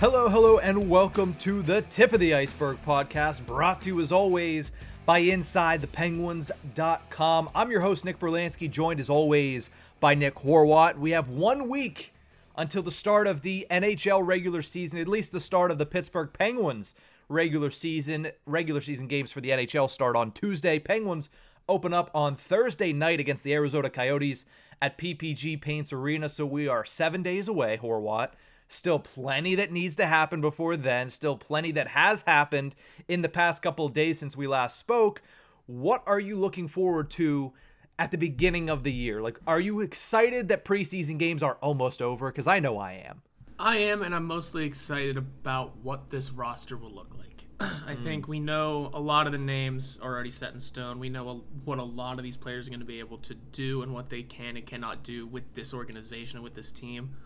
[0.00, 4.10] Hello, hello, and welcome to the Tip of the Iceberg podcast, brought to you as
[4.10, 4.72] always
[5.04, 7.50] by InsideThePenguins.com.
[7.54, 9.68] I'm your host, Nick Berlansky, joined as always
[10.00, 10.96] by Nick Horwat.
[10.96, 12.14] We have one week
[12.56, 16.32] until the start of the NHL regular season, at least the start of the Pittsburgh
[16.32, 16.94] Penguins
[17.28, 18.30] regular season.
[18.46, 20.78] Regular season games for the NHL start on Tuesday.
[20.78, 21.28] Penguins
[21.68, 24.46] open up on Thursday night against the Arizona Coyotes
[24.80, 28.30] at PPG Paints Arena, so we are seven days away, Horwat
[28.72, 31.10] Still plenty that needs to happen before then.
[31.10, 32.76] Still plenty that has happened
[33.08, 35.22] in the past couple of days since we last spoke.
[35.66, 37.52] What are you looking forward to
[37.98, 39.20] at the beginning of the year?
[39.20, 42.30] Like, are you excited that preseason games are almost over?
[42.30, 43.22] Because I know I am.
[43.58, 47.46] I am, and I'm mostly excited about what this roster will look like.
[47.60, 48.04] I mm.
[48.04, 51.00] think we know a lot of the names are already set in stone.
[51.00, 53.82] We know what a lot of these players are going to be able to do
[53.82, 57.16] and what they can and cannot do with this organization and with this team.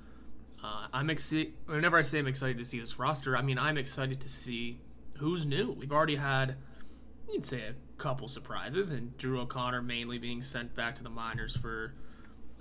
[0.65, 1.53] Uh, I'm excited.
[1.67, 4.81] Whenever I say I'm excited to see this roster, I mean I'm excited to see
[5.19, 5.73] who's new.
[5.73, 6.57] We've already had,
[7.31, 11.55] you'd say, a couple surprises, and Drew O'Connor mainly being sent back to the minors
[11.55, 11.93] for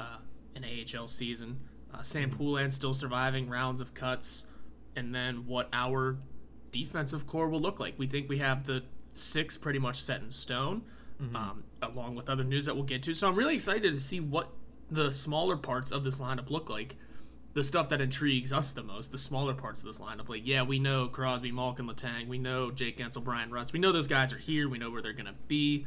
[0.01, 0.17] uh,
[0.53, 1.61] an AHL season.
[1.93, 4.47] Uh, Sam Poulin still surviving rounds of cuts,
[4.97, 6.17] and then what our
[6.71, 7.97] defensive core will look like.
[7.97, 10.81] We think we have the six pretty much set in stone,
[11.21, 11.37] mm-hmm.
[11.37, 13.13] um, along with other news that we'll get to.
[13.13, 14.49] So I'm really excited to see what
[14.91, 16.97] the smaller parts of this lineup look like
[17.53, 20.27] the stuff that intrigues us the most, the smaller parts of this lineup.
[20.27, 23.73] Like, yeah, we know Crosby, Malkin, Letang, We know Jake Guentzel, Bryan Rust.
[23.73, 24.67] We know those guys are here.
[24.67, 25.85] We know where they're going to be.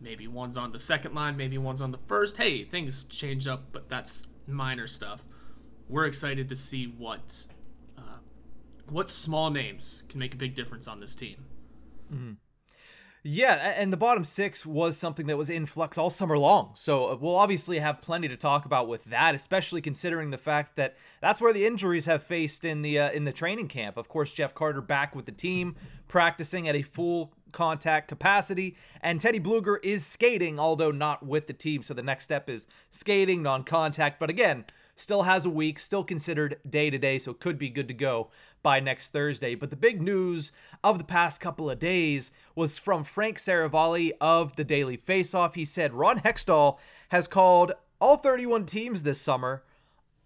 [0.00, 1.36] Maybe one's on the second line.
[1.36, 2.36] Maybe one's on the first.
[2.36, 5.26] Hey, things change up, but that's minor stuff.
[5.88, 7.46] We're excited to see what
[7.98, 8.18] uh,
[8.88, 11.44] what small names can make a big difference on this team.
[12.12, 12.32] Mm-hmm.
[13.22, 16.72] Yeah, and the bottom six was something that was in flux all summer long.
[16.74, 20.76] So uh, we'll obviously have plenty to talk about with that, especially considering the fact
[20.76, 23.98] that that's where the injuries have faced in the uh, in the training camp.
[23.98, 25.76] Of course, Jeff Carter back with the team,
[26.08, 31.52] practicing at a full contact capacity, and Teddy Blueger is skating, although not with the
[31.52, 31.82] team.
[31.82, 34.18] So the next step is skating, non-contact.
[34.18, 34.64] But again,
[34.94, 38.30] still has a week, still considered day to day, so could be good to go
[38.62, 39.54] by next Thursday.
[39.54, 44.56] But the big news of the past couple of days was from Frank Seravalli of
[44.56, 45.54] the Daily Faceoff.
[45.54, 46.78] He said Ron Hextall
[47.10, 49.62] has called all 31 teams this summer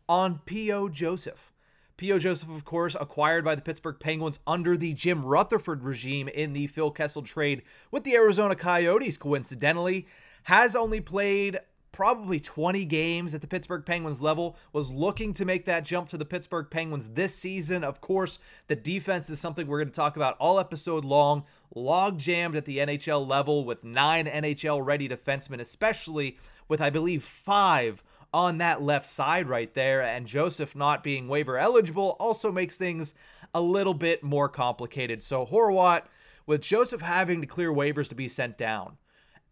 [0.09, 0.89] on P.O.
[0.89, 1.53] Joseph.
[1.97, 2.19] P.O.
[2.19, 6.66] Joseph, of course, acquired by the Pittsburgh Penguins under the Jim Rutherford regime in the
[6.66, 10.06] Phil Kessel trade with the Arizona Coyotes, coincidentally,
[10.45, 11.59] has only played
[11.94, 16.19] probably 20 games at the Pittsburgh Penguins level, was looking to make that jump to
[16.19, 17.84] the Pittsburgh Penguins this season.
[17.84, 22.19] Of course, the defense is something we're going to talk about all episode long, log
[22.19, 28.03] jammed at the NHL level with nine NHL ready defensemen, especially with, I believe, five
[28.33, 30.03] on that left side right there.
[30.03, 33.15] And Joseph not being waiver eligible also makes things
[33.54, 35.22] a little bit more complicated.
[35.22, 36.03] So, Horwat,
[36.44, 38.97] with Joseph having to clear waivers to be sent down,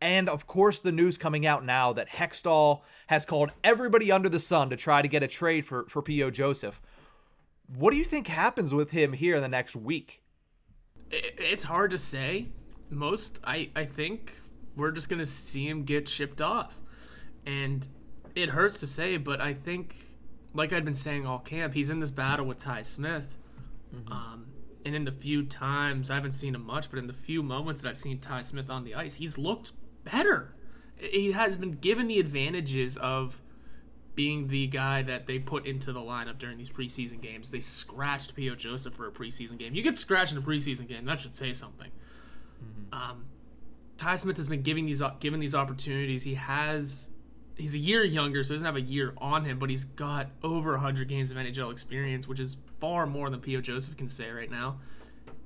[0.03, 4.41] and of course, the news coming out now that Hextall has called everybody under the
[4.41, 6.31] sun to try to get a trade for, for P.O.
[6.31, 6.83] Joseph.
[7.77, 10.21] What do you think happens with him here in the next week?
[11.11, 12.49] It's hard to say.
[12.91, 14.37] Most, I, I think
[14.75, 16.81] we're just going to see him get shipped off.
[17.47, 17.87] And
[18.35, 19.95] it hurts to say, but I think,
[20.53, 23.37] like I'd been saying all camp, he's in this battle with Ty Smith.
[23.95, 24.13] Mm-hmm.
[24.13, 24.47] Um,
[24.85, 27.83] and in the few times, I haven't seen him much, but in the few moments
[27.83, 29.73] that I've seen Ty Smith on the ice, he's looked
[30.05, 30.55] better.
[30.97, 33.41] He has been given the advantages of
[34.15, 37.51] being the guy that they put into the lineup during these preseason games.
[37.51, 38.55] They scratched P.O.
[38.55, 39.75] Joseph for a preseason game.
[39.75, 41.91] You get scratched in a preseason game, that should say something.
[42.63, 42.95] Mm-hmm.
[42.95, 43.25] Um,
[43.97, 46.25] Ty Smith has been giving these given these opportunities.
[46.25, 47.09] He has
[47.57, 50.31] he's a year younger, so he doesn't have a year on him, but he's got
[50.43, 53.61] over 100 games of NHL experience, which is far more than P.O.
[53.61, 54.79] Joseph can say right now.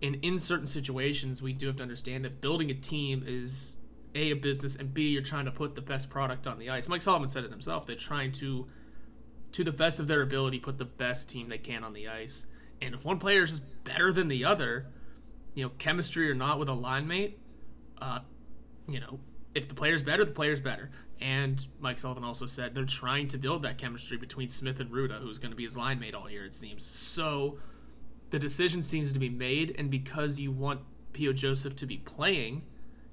[0.03, 3.75] And in certain situations, we do have to understand that building a team is
[4.17, 6.89] a, a business, and B, you're trying to put the best product on the ice.
[6.89, 7.87] Mike Sullivan said it himself.
[7.87, 8.67] They're trying to,
[9.53, 12.47] to the best of their ability, put the best team they can on the ice.
[12.81, 14.87] And if one player is just better than the other,
[15.55, 17.39] you know, chemistry or not with a line mate,
[18.01, 18.21] uh,
[18.89, 19.21] you know,
[19.55, 20.91] if the player's better, the player's better.
[21.21, 25.21] And Mike Sullivan also said they're trying to build that chemistry between Smith and Rutta,
[25.21, 26.85] who's going to be his line mate all year, it seems.
[26.85, 27.59] So
[28.31, 30.81] the decision seems to be made, and because you want
[31.15, 31.33] P.O.
[31.33, 32.65] Joseph to be playing,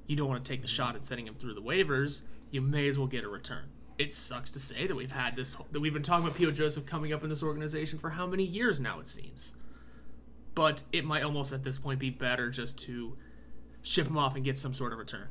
[0.07, 2.21] you don't want to take the shot at sending him through the waivers.
[2.51, 3.69] You may as well get a return.
[3.97, 6.51] It sucks to say that we've had this, that we've been talking about P.O.
[6.51, 9.53] Joseph coming up in this organization for how many years now, it seems.
[10.55, 13.17] But it might almost at this point be better just to
[13.81, 15.27] ship him off and get some sort of return.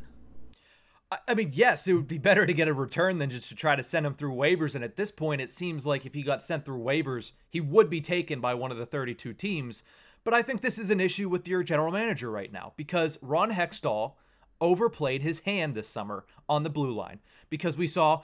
[1.29, 3.77] I mean, yes, it would be better to get a return than just to try
[3.77, 4.75] to send him through waivers.
[4.75, 7.91] And at this point, it seems like if he got sent through waivers, he would
[7.91, 9.83] be taken by one of the 32 teams.
[10.25, 13.51] But I think this is an issue with your general manager right now because Ron
[13.51, 14.15] Hextall
[14.63, 17.21] overplayed his hand this summer on the blue line
[17.51, 18.23] because we saw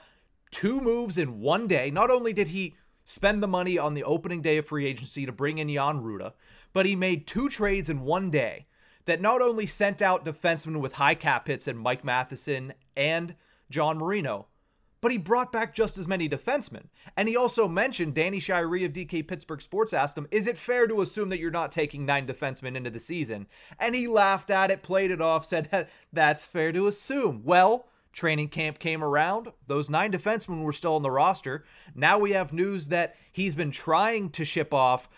[0.51, 1.91] two moves in one day.
[1.91, 2.75] Not only did he
[3.05, 6.33] spend the money on the opening day of free agency to bring in Jan Rutta,
[6.73, 8.67] but he made two trades in one day
[9.05, 13.35] that not only sent out defensemen with high cap hits and Mike Matheson and
[13.71, 14.47] John Marino,
[15.01, 16.85] but he brought back just as many defensemen.
[17.17, 20.87] And he also mentioned Danny Shirey of DK Pittsburgh Sports asked him, Is it fair
[20.87, 23.47] to assume that you're not taking nine defensemen into the season?
[23.79, 27.43] And he laughed at it, played it off, said, That's fair to assume.
[27.45, 29.53] Well, training camp came around.
[29.67, 31.65] Those nine defensemen were still on the roster.
[31.95, 35.09] Now we have news that he's been trying to ship off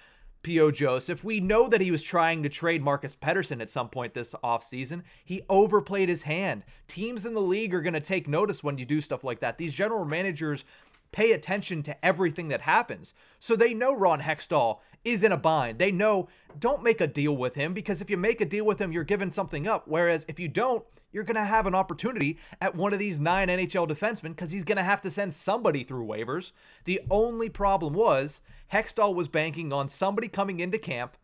[0.43, 0.71] P.O.
[0.71, 1.23] Joseph.
[1.23, 5.03] We know that he was trying to trade Marcus Pettersson at some point this offseason.
[5.25, 6.65] He overplayed his hand.
[6.87, 9.59] Teams in the league are going to take notice when you do stuff like that.
[9.59, 10.65] These general managers
[11.13, 13.15] pay attention to everything that happens.
[13.39, 15.79] So they know Ron Hextall is in a bind.
[15.79, 16.29] They know
[16.59, 19.05] don't make a deal with him because if you make a deal with him, you're
[19.05, 19.89] giving something up.
[19.89, 23.49] Whereas if you don't, you're going to have an opportunity at one of these nine
[23.49, 26.53] NHL defensemen because he's going to have to send somebody through waivers.
[26.85, 28.43] The only problem was
[28.73, 31.17] Hextall was banking on somebody coming into camp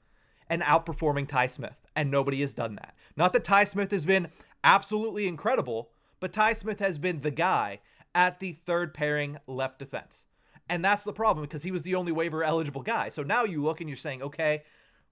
[0.49, 2.95] and outperforming Ty Smith, and nobody has done that.
[3.17, 4.29] Not that Ty Smith has been
[4.63, 5.91] absolutely incredible,
[6.21, 7.81] but Ty Smith has been the guy
[8.15, 10.25] at the third pairing left defense.
[10.69, 13.09] And that's the problem because he was the only waiver eligible guy.
[13.09, 14.65] So now you look and you're saying, okay,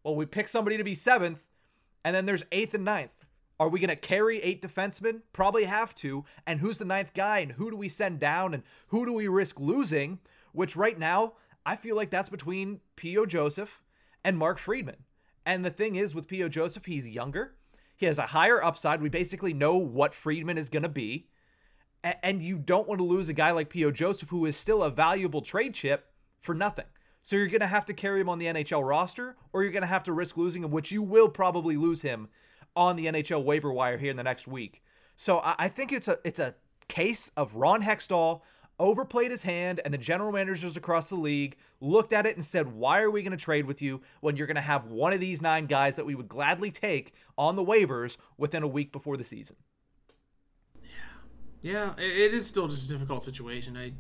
[0.02, 1.46] well, we pick somebody to be seventh,
[2.04, 3.23] and then there's eighth and ninth.
[3.60, 5.20] Are we going to carry eight defensemen?
[5.32, 6.24] Probably have to.
[6.46, 7.38] And who's the ninth guy?
[7.38, 8.52] And who do we send down?
[8.52, 10.18] And who do we risk losing?
[10.52, 11.34] Which right now,
[11.64, 13.26] I feel like that's between P.O.
[13.26, 13.82] Joseph
[14.24, 15.04] and Mark Friedman.
[15.46, 16.48] And the thing is, with P.O.
[16.48, 17.54] Joseph, he's younger.
[17.96, 19.00] He has a higher upside.
[19.00, 21.28] We basically know what Friedman is going to be.
[22.02, 23.92] And you don't want to lose a guy like P.O.
[23.92, 26.10] Joseph, who is still a valuable trade chip,
[26.40, 26.84] for nothing.
[27.22, 29.82] So you're going to have to carry him on the NHL roster, or you're going
[29.82, 32.28] to have to risk losing him, which you will probably lose him
[32.76, 34.82] on the NHL waiver wire here in the next week.
[35.16, 36.54] So I, think it's a it's a
[36.88, 38.40] case of Ron Hextall
[38.78, 42.72] overplayed his hand, and the general managers across the league looked at it and said,
[42.72, 45.20] Why are we going to trade with you when you're going to have one of
[45.20, 49.16] these nine guys that we would gladly take on the waivers within a week before
[49.16, 49.56] the season?
[50.82, 50.90] Yeah.
[51.62, 53.76] Yeah, it is still just a difficult situation.
[53.76, 53.92] I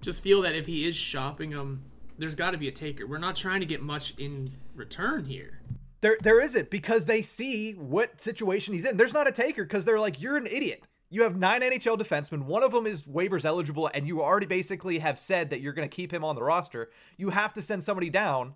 [0.00, 1.84] just feel that if he is shopping them,
[2.18, 3.06] there's got to be a taker.
[3.06, 5.60] We're not trying to get much in return here.
[6.00, 8.96] There, there isn't because they see what situation he's in.
[8.96, 10.84] There's not a taker because they're like, you're an idiot.
[11.08, 12.42] You have nine NHL defensemen.
[12.42, 15.88] One of them is waivers eligible, and you already basically have said that you're going
[15.88, 16.90] to keep him on the roster.
[17.16, 18.54] You have to send somebody down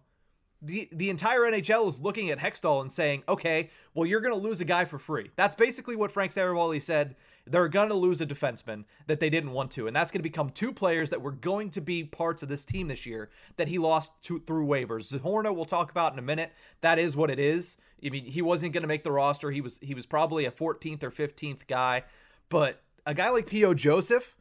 [0.63, 4.41] the the entire NHL is looking at Hextall and saying, "Okay, well, you're going to
[4.41, 7.17] lose a guy for free." That's basically what Frank Seravalli said.
[7.47, 10.29] They're going to lose a defenseman that they didn't want to, and that's going to
[10.29, 13.69] become two players that were going to be parts of this team this year that
[13.69, 15.13] he lost to, through waivers.
[15.13, 16.53] Zohorna we'll talk about in a minute.
[16.83, 17.77] That is what it is.
[18.05, 19.51] I mean, he wasn't going to make the roster.
[19.51, 22.05] He was he was probably a 14th or 15th guy,
[22.49, 23.75] but a guy like P.O.
[23.75, 24.37] Joseph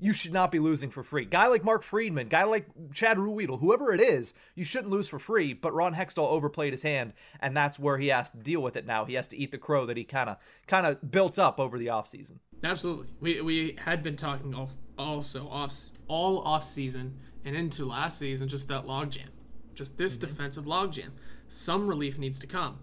[0.00, 1.26] you should not be losing for free.
[1.26, 5.18] Guy like Mark Friedman, guy like Chad Ruhwedel, whoever it is, you shouldn't lose for
[5.18, 5.52] free.
[5.52, 8.86] But Ron Hextall overplayed his hand, and that's where he has to deal with it
[8.86, 9.04] now.
[9.04, 11.78] He has to eat the crow that he kind of kind of built up over
[11.78, 12.38] the offseason.
[12.64, 13.08] Absolutely.
[13.20, 15.74] We, we had been talking off, also off
[16.08, 19.28] all off season and into last season just that logjam,
[19.74, 20.28] just this mm-hmm.
[20.28, 21.10] defensive logjam.
[21.48, 22.78] Some relief needs to come.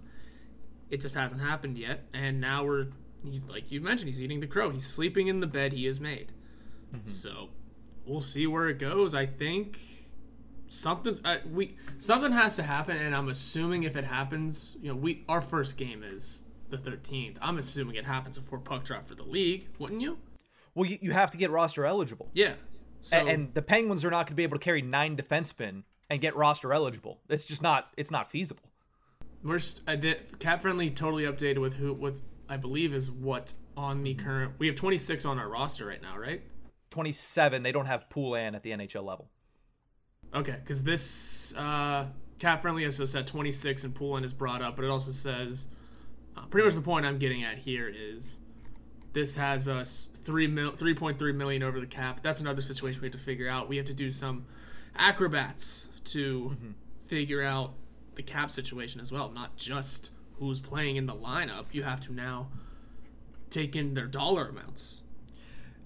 [0.89, 2.87] It just hasn't happened yet, and now we're
[3.23, 4.69] he's like you mentioned he's eating the crow.
[4.69, 6.31] He's sleeping in the bed he has made.
[6.95, 7.09] Mm-hmm.
[7.09, 7.49] So
[8.05, 9.13] we'll see where it goes.
[9.13, 9.79] I think
[10.67, 14.95] something's uh, we something has to happen, and I'm assuming if it happens, you know,
[14.95, 17.37] we our first game is the 13th.
[17.41, 20.17] I'm assuming it happens before puck drop for the league, wouldn't you?
[20.75, 22.29] Well, you, you have to get roster eligible.
[22.33, 22.53] Yeah.
[23.01, 25.83] So, and, and the Penguins are not going to be able to carry nine defensemen
[26.09, 27.19] and get roster eligible.
[27.29, 27.89] It's just not.
[27.97, 28.63] It's not feasible.
[29.43, 33.53] We're st- I did, cap friendly totally updated with who with I believe is what
[33.75, 34.53] on the current.
[34.57, 36.41] We have 26 on our roster right now, right?
[36.97, 37.61] 27.
[37.61, 39.29] They don't have Poulin at the NHL level.
[40.33, 42.07] Okay, because this uh,
[42.39, 45.67] Cap Friendly also said 26 and pool Poulin is brought up, but it also says
[46.35, 48.39] uh, pretty much the point I'm getting at here is
[49.13, 52.21] this has us three mil, 3.3 million over the cap.
[52.23, 53.69] That's another situation we have to figure out.
[53.69, 54.47] We have to do some
[54.95, 56.71] acrobats to mm-hmm.
[57.05, 57.73] figure out
[58.15, 61.65] the cap situation as well, not just who's playing in the lineup.
[61.73, 62.47] You have to now
[63.51, 65.03] take in their dollar amounts.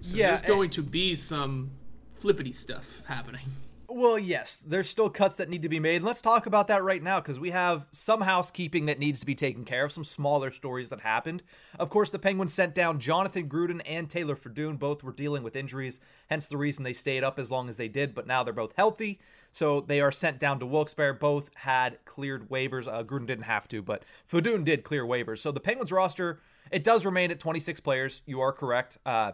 [0.01, 1.71] So yeah, there's going to be some
[2.15, 3.45] flippity stuff happening.
[3.93, 5.97] Well, yes, there's still cuts that need to be made.
[5.97, 9.25] And let's talk about that right now because we have some housekeeping that needs to
[9.25, 11.43] be taken care of, some smaller stories that happened.
[11.77, 14.79] Of course, the Penguins sent down Jonathan Gruden and Taylor Fedun.
[14.79, 17.89] Both were dealing with injuries, hence the reason they stayed up as long as they
[17.89, 19.19] did, but now they're both healthy.
[19.51, 21.15] So they are sent down to Wilkes-Barre.
[21.15, 22.87] Both had cleared waivers.
[22.87, 25.39] Uh, Gruden didn't have to, but Fedun did clear waivers.
[25.39, 26.39] So the Penguins roster,
[26.71, 28.21] it does remain at 26 players.
[28.25, 28.99] You are correct.
[29.05, 29.33] Uh,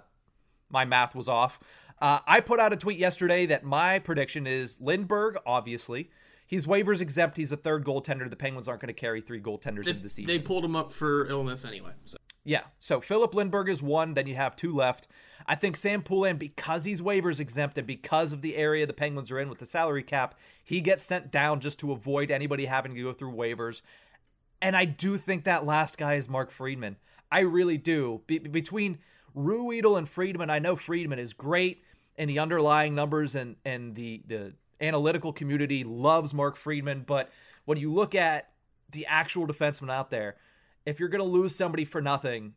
[0.69, 1.59] my math was off.
[1.99, 6.09] Uh, I put out a tweet yesterday that my prediction is Lindberg, obviously.
[6.45, 7.35] He's waivers exempt.
[7.35, 8.29] He's a third goaltender.
[8.29, 10.27] The Penguins aren't going to carry three goaltenders they, into the season.
[10.27, 11.91] They pulled him up for illness anyway.
[12.05, 12.17] So.
[12.45, 12.61] Yeah.
[12.79, 14.13] So Filip Lindberg is one.
[14.13, 15.09] Then you have two left.
[15.45, 19.31] I think Sam Poulin, because he's waivers exempt and because of the area the Penguins
[19.31, 22.95] are in with the salary cap, he gets sent down just to avoid anybody having
[22.95, 23.81] to go through waivers.
[24.61, 26.95] And I do think that last guy is Mark Friedman.
[27.29, 28.21] I really do.
[28.27, 28.99] Be- between
[29.35, 31.83] Ruhwedel and Friedman, I know Friedman is great
[32.17, 37.29] and the underlying numbers and and the the analytical community loves Mark Friedman, but
[37.65, 38.49] when you look at
[38.91, 40.35] the actual defenseman out there,
[40.85, 42.53] if you're going to lose somebody for nothing,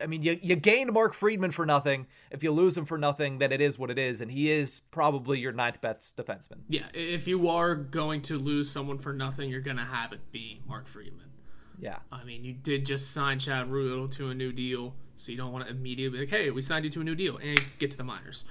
[0.00, 2.06] I mean, you, you gained Mark Friedman for nothing.
[2.30, 4.80] If you lose him for nothing, then it is what it is, and he is
[4.90, 6.60] probably your ninth best defenseman.
[6.68, 10.20] Yeah, if you are going to lose someone for nothing, you're going to have it
[10.32, 11.30] be Mark Friedman.
[11.78, 11.98] Yeah.
[12.12, 15.52] I mean, you did just sign Chad Ruhwedel to a new deal, so you don't
[15.52, 17.90] want to immediately be like, hey, we signed you to a new deal, and get
[17.92, 18.44] to the minors.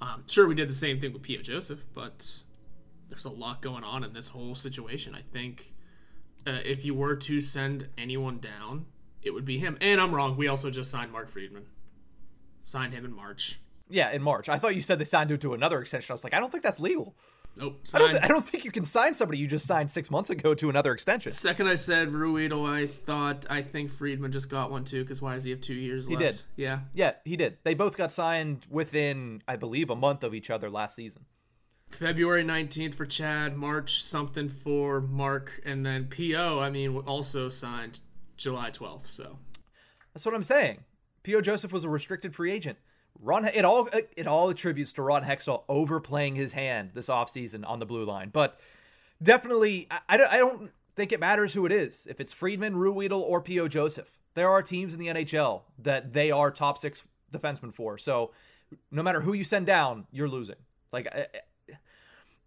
[0.00, 1.42] Um, sure, we did the same thing with P.O.
[1.42, 2.42] Joseph, but
[3.08, 5.14] there's a lot going on in this whole situation.
[5.14, 5.72] I think
[6.46, 8.86] uh, if you were to send anyone down,
[9.22, 9.78] it would be him.
[9.80, 10.36] And I'm wrong.
[10.36, 11.66] We also just signed Mark Friedman.
[12.66, 13.60] Signed him in March.
[13.88, 14.48] Yeah, in March.
[14.48, 16.12] I thought you said they signed him to another extension.
[16.12, 17.14] I was like, I don't think that's legal.
[17.56, 17.80] Nope.
[17.94, 20.28] I don't, th- I don't, think you can sign somebody you just signed six months
[20.28, 21.30] ago to another extension.
[21.30, 22.68] Second, I said Ruhwedel.
[22.68, 25.02] I thought I think Friedman just got one too.
[25.02, 26.20] Because why does he have two years left?
[26.20, 26.38] he left?
[26.38, 26.62] did.
[26.62, 26.80] Yeah.
[26.92, 27.58] Yeah, he did.
[27.62, 31.26] They both got signed within, I believe, a month of each other last season.
[31.90, 38.00] February 19th for Chad, March something for Mark, and then PO, I mean, also signed
[38.36, 39.08] July 12th.
[39.08, 39.38] So
[40.12, 40.82] that's what I'm saying.
[41.24, 42.78] PO Joseph was a restricted free agent.
[43.20, 47.66] Ron, it all uh, it all attributes to Ron Hextall overplaying his hand this offseason
[47.66, 48.30] on the blue line.
[48.32, 48.60] But
[49.22, 52.06] definitely, I, I, don't think it matters who it is.
[52.10, 53.68] If it's Friedman, Ruhwedel, or P.O.
[53.68, 57.98] Joseph, there are teams in the NHL that they are top six defensemen for.
[57.98, 58.32] So
[58.90, 60.56] no matter who you send down, you're losing.
[60.92, 61.08] Like,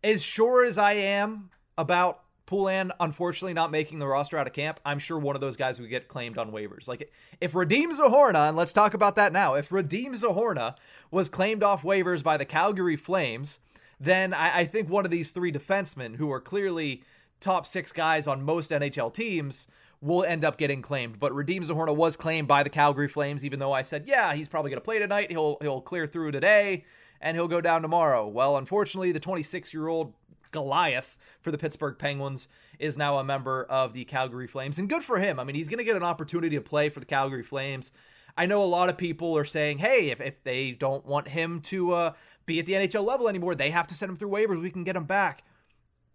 [0.04, 4.80] as sure as I am about Poulin, unfortunately, not making the roster out of camp,
[4.86, 6.88] I'm sure one of those guys would get claimed on waivers.
[6.88, 10.76] Like, if Radim Zohorna, and let's talk about that now, if Radim Zohorna
[11.12, 13.60] was claimed off waivers by the Calgary Flames,
[14.00, 17.04] then I, I think one of these three defensemen, who are clearly
[17.42, 19.68] top six guys on most NHL teams,
[20.02, 21.20] will end up getting claimed.
[21.20, 24.48] But Radim Zohorna was claimed by the Calgary Flames, even though I said, yeah, he's
[24.48, 25.32] probably going to play tonight.
[25.32, 26.86] He'll he'll clear through today,
[27.20, 28.26] and he'll go down tomorrow.
[28.26, 30.14] Well, unfortunately, the 26 year old
[30.52, 32.48] Goliath for the Pittsburgh Penguins
[32.80, 34.78] is now a member of the Calgary Flames.
[34.78, 35.40] And good for him.
[35.40, 37.92] I mean, he's going to get an opportunity to play for the Calgary Flames.
[38.38, 41.60] I know a lot of people are saying, hey, if, if they don't want him
[41.62, 42.14] to uh,
[42.46, 44.62] be at the NHL level anymore, they have to send him through waivers.
[44.62, 45.44] We can get him back.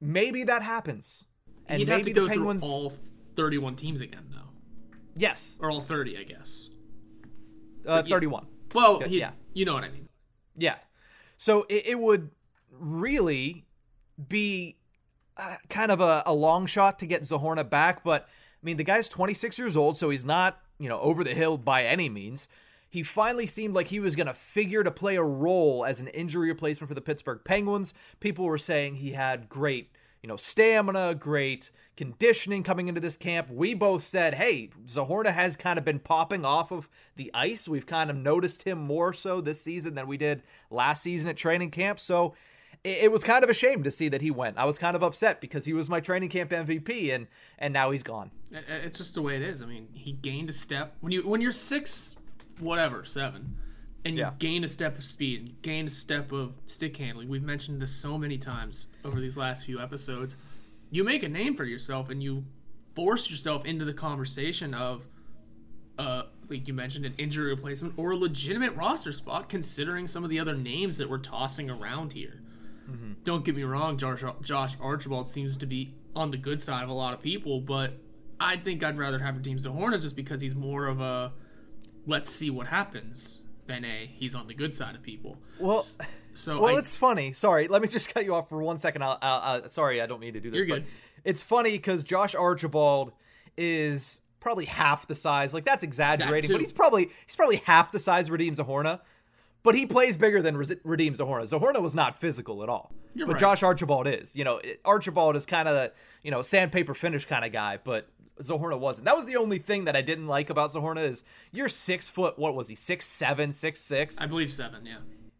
[0.00, 1.24] Maybe that happens.
[1.66, 2.62] And He'd maybe the Penguins.
[2.62, 2.92] all
[3.36, 4.50] 31 teams again, though.
[5.16, 5.58] Yes.
[5.60, 6.70] Or all 30, I guess.
[7.86, 8.46] Uh, 31.
[8.74, 9.32] Well, he, yeah.
[9.52, 10.08] you know what I mean.
[10.56, 10.76] Yeah.
[11.36, 12.30] So it, it would
[12.70, 13.64] really
[14.28, 14.76] be
[15.36, 18.28] uh, kind of a, a long shot to get Zohorna back, but
[18.62, 21.58] I mean, the guy's 26 years old, so he's not, you know, over the hill
[21.58, 22.48] by any means.
[22.88, 26.08] He finally seemed like he was going to figure to play a role as an
[26.08, 27.94] injury replacement for the Pittsburgh Penguins.
[28.20, 29.90] People were saying he had great,
[30.22, 33.50] you know, stamina, great conditioning coming into this camp.
[33.50, 37.66] We both said, hey, Zohorna has kind of been popping off of the ice.
[37.66, 41.36] We've kind of noticed him more so this season than we did last season at
[41.38, 41.98] training camp.
[41.98, 42.34] So
[42.84, 44.58] it, it was kind of a shame to see that he went.
[44.58, 47.26] I was kind of upset because he was my training camp MVP, and
[47.58, 48.30] and now he's gone.
[48.50, 49.62] It's just the way it is.
[49.62, 52.16] I mean, he gained a step when you when you're six,
[52.58, 53.56] whatever seven,
[54.04, 54.32] and you yeah.
[54.38, 57.28] gain a step of speed, and gain a step of stick handling.
[57.28, 60.36] We've mentioned this so many times over these last few episodes.
[60.90, 62.44] You make a name for yourself, and you
[62.94, 65.06] force yourself into the conversation of
[65.98, 70.30] uh, like you mentioned, an injury replacement or a legitimate roster spot, considering some of
[70.30, 72.42] the other names that we're tossing around here.
[72.90, 73.12] Mm-hmm.
[73.24, 76.88] Don't get me wrong, Josh, Josh Archibald seems to be on the good side of
[76.88, 77.94] a lot of people, but
[78.40, 81.32] I think I'd rather have Radim Zohorna just because he's more of a
[82.06, 85.38] let's see what happens than a he's on the good side of people.
[85.58, 85.84] Well,
[86.34, 87.32] so well, I, it's funny.
[87.32, 89.02] Sorry, let me just cut you off for one second.
[89.02, 90.58] I'll, I'll, sorry, I don't mean to do this.
[90.58, 90.92] You're but good.
[91.24, 93.12] It's funny because Josh Archibald
[93.56, 95.54] is probably half the size.
[95.54, 96.54] Like that's exaggerating, too.
[96.54, 99.00] but he's probably he's probably half the size of Radim Zohorna.
[99.62, 101.42] But he plays bigger than Res- Radim Zohorna.
[101.48, 102.92] Zohorna was not physical at all.
[103.14, 103.40] You're but right.
[103.40, 104.34] Josh Archibald is.
[104.34, 105.92] You know, it- Archibald is kind of the
[106.22, 108.08] you know sandpaper finish kind of guy, but
[108.40, 109.04] Zohorna wasn't.
[109.04, 112.38] That was the only thing that I didn't like about Zohorna is you're six foot.
[112.38, 112.74] What was he?
[112.74, 114.96] Six seven, six six I believe seven, yeah.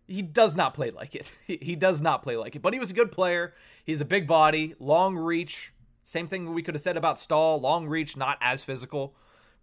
[0.06, 1.32] he does not play like it.
[1.46, 2.62] He, he does not play like it.
[2.62, 3.54] But he was a good player.
[3.84, 5.72] He's a big body, long reach.
[6.04, 7.60] Same thing we could have said about Stahl.
[7.60, 9.14] Long reach, not as physical.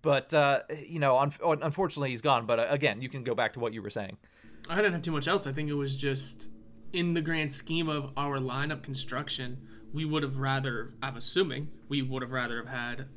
[0.02, 2.46] But uh, you know, un- unfortunately, he's gone.
[2.46, 4.18] But uh, again, you can go back to what you were saying.
[4.68, 5.48] I didn't have too much else.
[5.48, 6.50] I think it was just
[6.94, 9.58] in the grand scheme of our lineup construction,
[9.94, 13.08] we would have rather, I'm assuming, we would have rather have had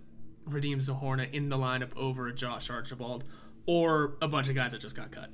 [0.49, 3.25] Radim Zohorna in the lineup over Josh Archibald
[3.67, 5.31] or a bunch of guys that just got cut.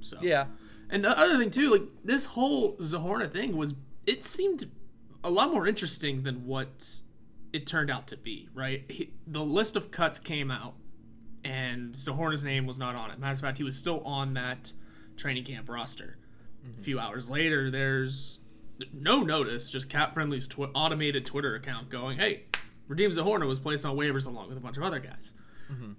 [0.00, 0.46] So Yeah,
[0.90, 3.74] And the other thing too, like this whole Zohorna thing was
[4.06, 4.64] it seemed
[5.24, 7.00] a lot more interesting than what
[7.52, 8.84] it turned out to be, right?
[8.88, 10.74] He, the list of cuts came out
[11.44, 13.18] and Zohorna's name was not on it.
[13.18, 14.72] Matter of fact, he was still on that
[15.16, 16.18] training camp roster.
[16.64, 16.82] A mm-hmm.
[16.82, 18.38] few hours later, there's
[18.92, 22.44] no notice, just Cap Friendly's tw- automated Twitter account going, "Hey,
[22.88, 25.34] Radim Zohorna was placed on waivers along with a bunch of other guys,"
[25.70, 25.92] mm-hmm.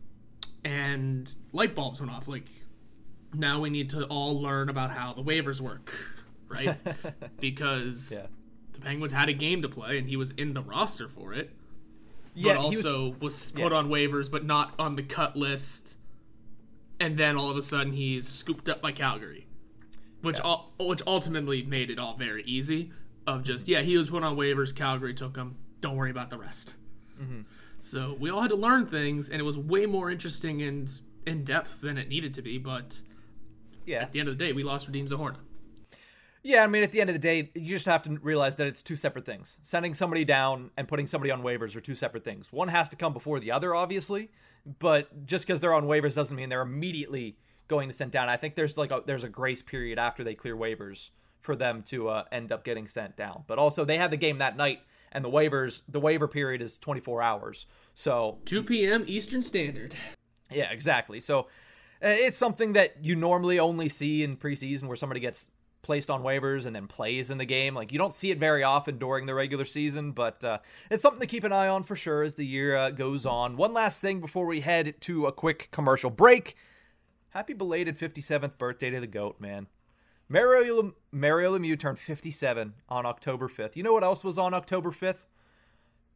[0.65, 2.27] and light bulbs went off.
[2.27, 2.49] Like,
[3.33, 5.93] now we need to all learn about how the waivers work,
[6.47, 6.77] right?
[7.39, 8.27] because Yeah.
[8.73, 11.51] the Penguins had a game to play, and he was in the roster for it
[12.33, 12.53] yeah.
[12.53, 13.77] but he was- also was, put yeah.
[13.77, 15.97] on waivers, but not on the cut list.
[17.03, 19.45] And then all of a sudden he's scooped up by Calgary,
[20.21, 22.93] which all, which ultimately made it all very easy.
[23.27, 24.73] Of just yeah, he was put on waivers.
[24.73, 25.57] Calgary took him.
[25.81, 26.77] Don't worry about the rest.
[27.21, 27.41] Mm-hmm.
[27.81, 30.89] So we all had to learn things, and it was way more interesting and
[31.27, 32.57] in depth than it needed to be.
[32.57, 33.01] But
[33.85, 34.03] yeah.
[34.03, 35.39] at the end of the day, we lost Radim Zohorna.
[36.45, 38.67] Yeah, I mean, at the end of the day, you just have to realize that
[38.67, 39.57] it's two separate things.
[39.63, 42.51] Sending somebody down and putting somebody on waivers are two separate things.
[42.51, 44.29] One has to come before the other, obviously,
[44.79, 47.37] but just because they're on waivers doesn't mean they're immediately
[47.69, 48.27] going to send down.
[48.27, 51.81] I think there's like a, there's a grace period after they clear waivers for them
[51.83, 53.45] to uh, end up getting sent down.
[53.47, 54.81] But also, they had the game that night,
[55.13, 57.67] and the waivers the waiver period is 24 hours.
[57.93, 59.05] So 2 p.m.
[59.07, 59.95] Eastern Standard.
[60.51, 61.21] yeah, exactly.
[61.21, 61.45] So uh,
[62.01, 65.51] it's something that you normally only see in preseason where somebody gets
[65.83, 67.75] placed on waivers and then plays in the game.
[67.75, 70.57] Like you don't see it very often during the regular season, but uh,
[70.89, 73.55] it's something to keep an eye on for sure as the year uh, goes on.
[73.57, 76.55] One last thing before we head to a quick commercial break.
[77.29, 79.67] Happy belated 57th birthday to the GOAT, man.
[80.29, 83.75] Mario, Mario Lemieux turned 57 on October 5th.
[83.75, 85.25] You know what else was on October 5th?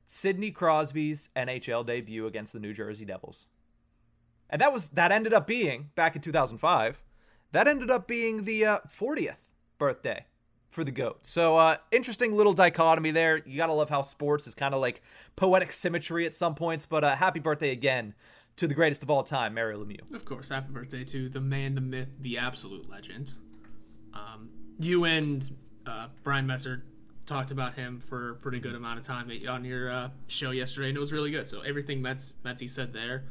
[0.06, 3.46] Sidney Crosby's NHL debut against the New Jersey Devils.
[4.50, 7.04] And that was that ended up being back in 2005.
[7.52, 9.36] That ended up being the uh, 40th
[9.78, 10.26] birthday
[10.70, 11.20] for the goat.
[11.26, 13.42] So uh, interesting little dichotomy there.
[13.46, 15.02] You gotta love how sports is kind of like
[15.36, 16.86] poetic symmetry at some points.
[16.86, 18.14] But uh, happy birthday again
[18.58, 20.14] to the greatest of all time, Mario Lemieux.
[20.14, 23.32] Of course, happy birthday to the man, the myth, the absolute legend.
[24.14, 25.50] Um, you and
[25.86, 26.82] uh, Brian Metzer
[27.26, 30.88] talked about him for a pretty good amount of time on your uh, show yesterday,
[30.90, 31.48] and it was really good.
[31.48, 33.26] So everything Mets Metsy said there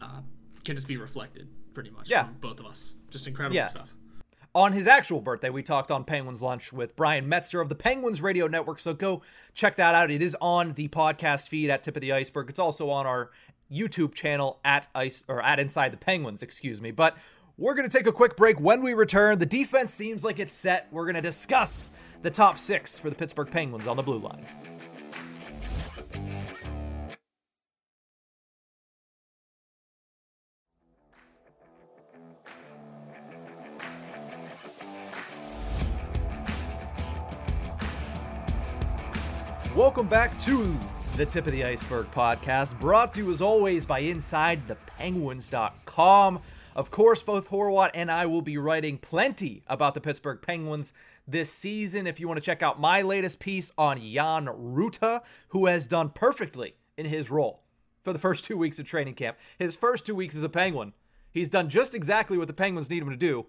[0.00, 0.20] uh,
[0.64, 2.24] can just be reflected pretty much Yeah.
[2.24, 2.96] from both of us.
[3.10, 3.66] Just incredible Yeah.
[3.66, 3.94] stuff.
[4.54, 8.20] On his actual birthday, we talked on Penguins Lunch with Brian Metzer of the Penguins
[8.20, 8.80] Radio Network.
[8.80, 9.22] So go
[9.54, 10.10] check that out.
[10.10, 12.50] It is on the podcast feed at Tip of the Iceberg.
[12.50, 13.30] It's also on our
[13.72, 16.90] YouTube channel at Ice or at Inside the Penguins, excuse me.
[16.90, 17.16] But
[17.56, 18.60] we're going to take a quick break.
[18.60, 20.86] When we return, the defense seems like it's set.
[20.90, 21.88] We're going to discuss
[22.20, 24.44] the top six for the Pittsburgh Penguins on the blue line.
[39.76, 40.78] Welcome back to
[41.16, 46.40] the Tip of the Iceberg podcast, brought to you as always by InsideThePenguins.com.
[46.76, 50.92] Of course, both Horwat and I will be writing plenty about the Pittsburgh Penguins
[51.26, 52.06] this season.
[52.06, 56.10] If you want to check out my latest piece on Jan Rutta, who has done
[56.10, 57.62] perfectly in his role
[58.04, 60.92] for the first two weeks of training camp, his first two weeks as a Penguin,
[61.30, 63.46] he's done just exactly what the Penguins need him to do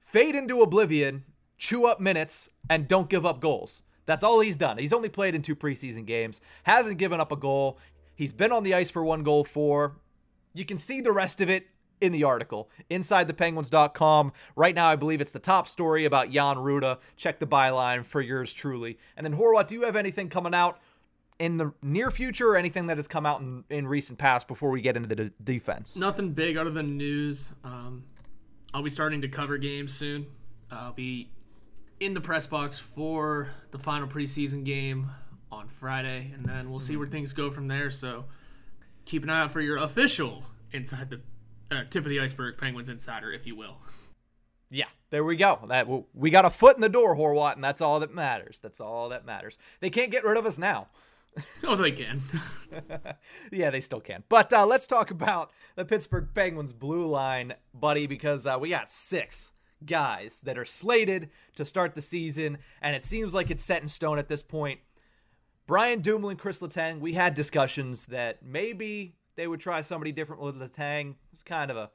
[0.00, 1.24] fade into oblivion,
[1.58, 3.82] chew up minutes, and don't give up goals.
[4.12, 4.76] That's all he's done.
[4.76, 7.78] He's only played in two preseason games, hasn't given up a goal.
[8.14, 9.96] He's been on the ice for one goal for.
[10.52, 11.66] You can see the rest of it
[12.02, 14.34] in the article insidethepenguins.com.
[14.54, 16.98] Right now, I believe it's the top story about Jan Rutta.
[17.16, 18.98] Check the byline for yours truly.
[19.16, 20.78] And then, Horwat, do you have anything coming out
[21.38, 24.68] in the near future or anything that has come out in, in recent past before
[24.68, 25.96] we get into the de- defense?
[25.96, 27.54] Nothing big other than news.
[27.64, 28.04] Um,
[28.74, 30.26] I'll be starting to cover games soon.
[30.70, 31.30] I'll be
[32.02, 35.08] in the press box for the final preseason game
[35.52, 37.92] on Friday, and then we'll see where things go from there.
[37.92, 38.24] So
[39.04, 41.20] keep an eye out for your official inside the
[41.70, 43.76] uh, tip of the iceberg Penguins insider, if you will.
[44.68, 45.60] Yeah, there we go.
[45.68, 48.58] That we got a foot in the door, Horwat, and that's all that matters.
[48.58, 49.56] That's all that matters.
[49.78, 50.88] They can't get rid of us now.
[51.64, 52.20] oh, they can.
[53.52, 54.24] yeah, they still can.
[54.28, 58.90] But uh, let's talk about the Pittsburgh Penguins blue line, buddy, because uh, we got
[58.90, 59.51] six
[59.86, 63.88] guys that are slated to start the season, and it seems like it's set in
[63.88, 64.80] stone at this point.
[65.66, 70.60] Brian Dumoulin, Chris Letang, we had discussions that maybe they would try somebody different with
[70.60, 71.14] Letang.
[71.32, 71.90] It's kind of a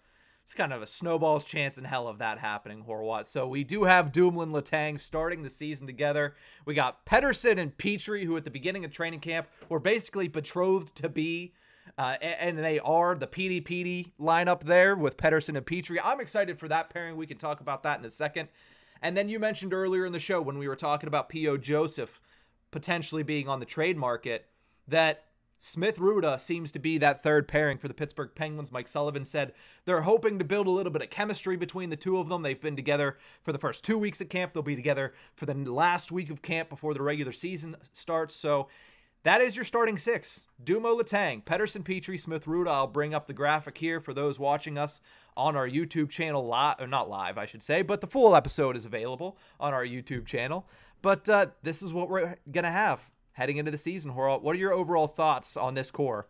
[0.47, 3.27] it's kind of a snowball's chance in hell of that happening, Horwat.
[3.27, 6.35] So we do have Dumoulin Letang starting the season together.
[6.65, 10.95] We got Pettersson and Petry, who at the beginning of training camp were basically betrothed
[10.95, 11.53] to be.
[11.97, 15.97] Uh, and they are the PD PD lineup there with Pettersson and Petry.
[16.03, 17.17] I'm excited for that pairing.
[17.17, 18.49] We can talk about that in a second.
[19.01, 21.57] And then you mentioned earlier in the show when we were talking about P.O.
[21.57, 22.21] Joseph
[22.69, 24.47] potentially being on the trade market
[24.87, 25.23] that
[25.59, 28.71] Smith Rutta seems to be that third pairing for the Pittsburgh Penguins.
[28.71, 29.53] Mike Sullivan said
[29.85, 32.43] they're hoping to build a little bit of chemistry between the two of them.
[32.43, 34.53] They've been together for the first two weeks of camp.
[34.53, 38.35] They'll be together for the last week of camp before the regular season starts.
[38.35, 38.67] So
[39.27, 40.43] that is your starting six.
[40.63, 42.69] Dumo Letang, Pettersson Petry, Smith Rutta.
[42.69, 45.01] I'll bring up the graphic here for those watching us
[45.35, 48.77] on our YouTube channel live or not live, I should say, but the full episode
[48.77, 50.65] is available on our YouTube channel.
[51.01, 54.15] But uh, this is what we're gonna have heading into the season.
[54.15, 56.27] What are your overall thoughts on this core?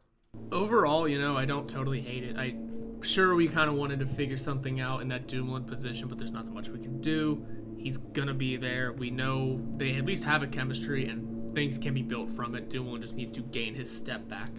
[0.51, 2.35] Overall, you know, I don't totally hate it.
[2.35, 2.55] I
[3.01, 6.31] sure we kind of wanted to figure something out in that Dumoulin position, but there's
[6.31, 7.45] nothing much we can do.
[7.77, 8.91] He's gonna be there.
[8.91, 12.69] We know they at least have a chemistry, and things can be built from it.
[12.69, 14.51] Dumoulin just needs to gain his step back.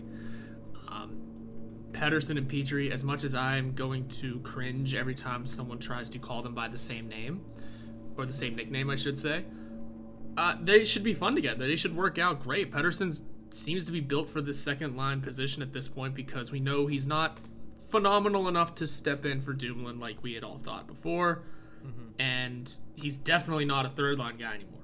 [0.89, 1.17] Um,
[1.93, 6.19] Pettersson and Petry, as much as I'm going to cringe every time someone tries to
[6.19, 7.45] call them by the same name,
[8.17, 9.45] or the same nickname, I should say,
[10.37, 11.69] uh, they should be fun together.
[11.69, 12.73] They should work out great.
[12.73, 16.59] Pettersson seems to be built for the second line position at this point because we
[16.59, 17.39] know he's not
[17.87, 21.45] phenomenal enough to step in for Dumoulin like we had all thought before.
[21.87, 22.21] Mm-hmm.
[22.21, 24.78] And he's definitely not a third line guy anymore.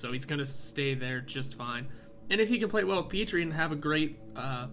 [0.00, 1.86] So he's going to stay there just fine.
[2.30, 4.68] And if he can play well with Petry and have a great uh,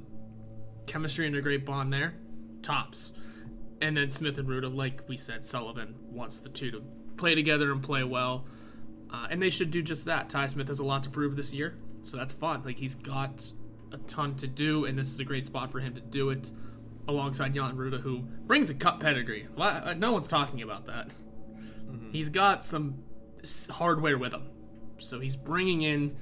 [0.85, 2.13] chemistry and a great bond there,
[2.61, 3.13] tops.
[3.81, 6.81] And then Smith and Rutta, like we said, Sullivan wants the two to
[7.17, 8.45] play together and play well.
[9.11, 10.29] Uh, and they should do just that.
[10.29, 12.63] Ty Smith has a lot to prove this year, so that's fun.
[12.63, 13.51] Like he's got
[13.91, 16.51] a ton to do, and this is a great spot for him to do it
[17.07, 19.47] alongside Jan Rutta, who brings a cup pedigree.
[19.57, 21.13] Uh, no one's talking about that.
[21.89, 22.11] Mm-hmm.
[22.11, 23.03] He's got some
[23.71, 24.49] hardware with him,
[24.99, 26.15] so he's bringing in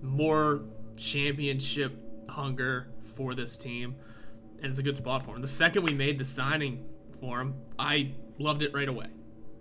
[0.00, 0.62] more
[0.96, 1.96] championship
[2.28, 3.94] hunger for this team,
[4.58, 5.42] and it's a good spot for him.
[5.42, 6.84] The second we made the signing
[7.20, 9.08] for him, I loved it right away.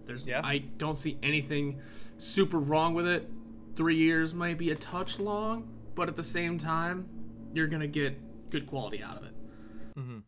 [0.06, 0.42] There's yeah.
[0.44, 1.80] I don't see anything
[2.18, 3.30] super wrong with it.
[3.76, 7.08] Three years might be a touch long, but at the same time,
[7.54, 9.34] you're gonna get good quality out of it.
[9.98, 10.20] Mm-hmm.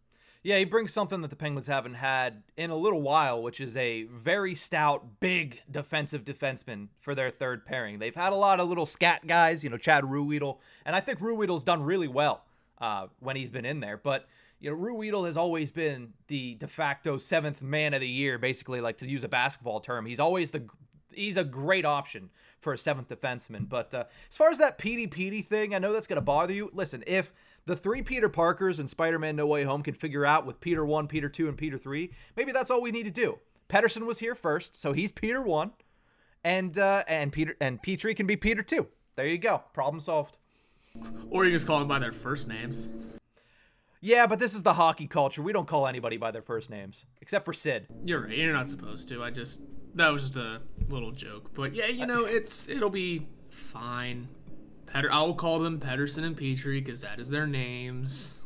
[0.43, 3.77] Yeah, he brings something that the Penguins haven't had in a little while, which is
[3.77, 7.99] a very stout, big defensive defenseman for their third pairing.
[7.99, 11.19] They've had a lot of little scat guys, you know, Chad Ruhwedel, and I think
[11.19, 12.43] Ruhwedel's done really well
[12.81, 13.95] uh, when he's been in there.
[13.95, 14.27] But
[14.59, 18.81] you know, Ruhwedel has always been the de facto seventh man of the year, basically,
[18.81, 20.05] like to use a basketball term.
[20.05, 20.67] He's always the
[21.15, 22.29] he's a great option
[22.59, 23.69] for a seventh defenseman.
[23.69, 26.53] But uh, as far as that Petey Petey thing, I know that's going to bother
[26.53, 26.69] you.
[26.73, 27.33] Listen, if
[27.65, 30.85] the three Peter Parkers and Spider Man No Way Home can figure out with Peter
[30.85, 33.39] 1, Peter 2, and Peter 3, maybe that's all we need to do.
[33.69, 35.71] Pettersson was here first, so he's Peter 1.
[36.45, 38.85] And uh, and Peter and Petry can be Peter 2.
[39.15, 39.63] There you go.
[39.73, 40.37] Problem solved.
[41.29, 42.93] Or you just call them by their first names.
[44.01, 45.41] Yeah, but this is the hockey culture.
[45.41, 47.87] We don't call anybody by their first names, except for Sid.
[48.03, 48.37] You're right.
[48.37, 49.23] You're not supposed to.
[49.23, 49.61] I just
[49.95, 51.51] that was just a little joke.
[51.53, 54.27] But yeah, you know, it's it'll be fine.
[54.93, 58.41] Petter, I will call them Pettersson and Petry because that is their names.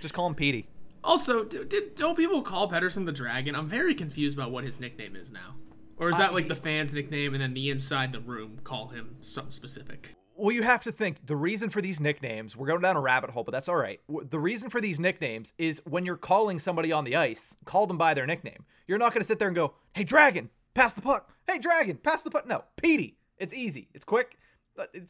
[0.00, 0.68] Just call him Petey.
[1.02, 3.56] Also, do, did, don't people call Pettersson the Dragon?
[3.56, 5.56] I'm very confused about what his nickname is now.
[5.96, 8.86] Or is that uh, like the fans' nickname, and then the inside the room call
[8.88, 10.14] him something specific?
[10.36, 13.30] Well, you have to think the reason for these nicknames, we're going down a rabbit
[13.30, 14.00] hole, but that's all right.
[14.30, 17.98] The reason for these nicknames is when you're calling somebody on the ice, call them
[17.98, 18.64] by their nickname.
[18.86, 21.32] You're not going to sit there and go, hey, Dragon, pass the puck.
[21.48, 22.46] Hey, Dragon, pass the puck.
[22.46, 23.16] No, Petey.
[23.38, 23.88] It's easy.
[23.92, 24.38] It's quick.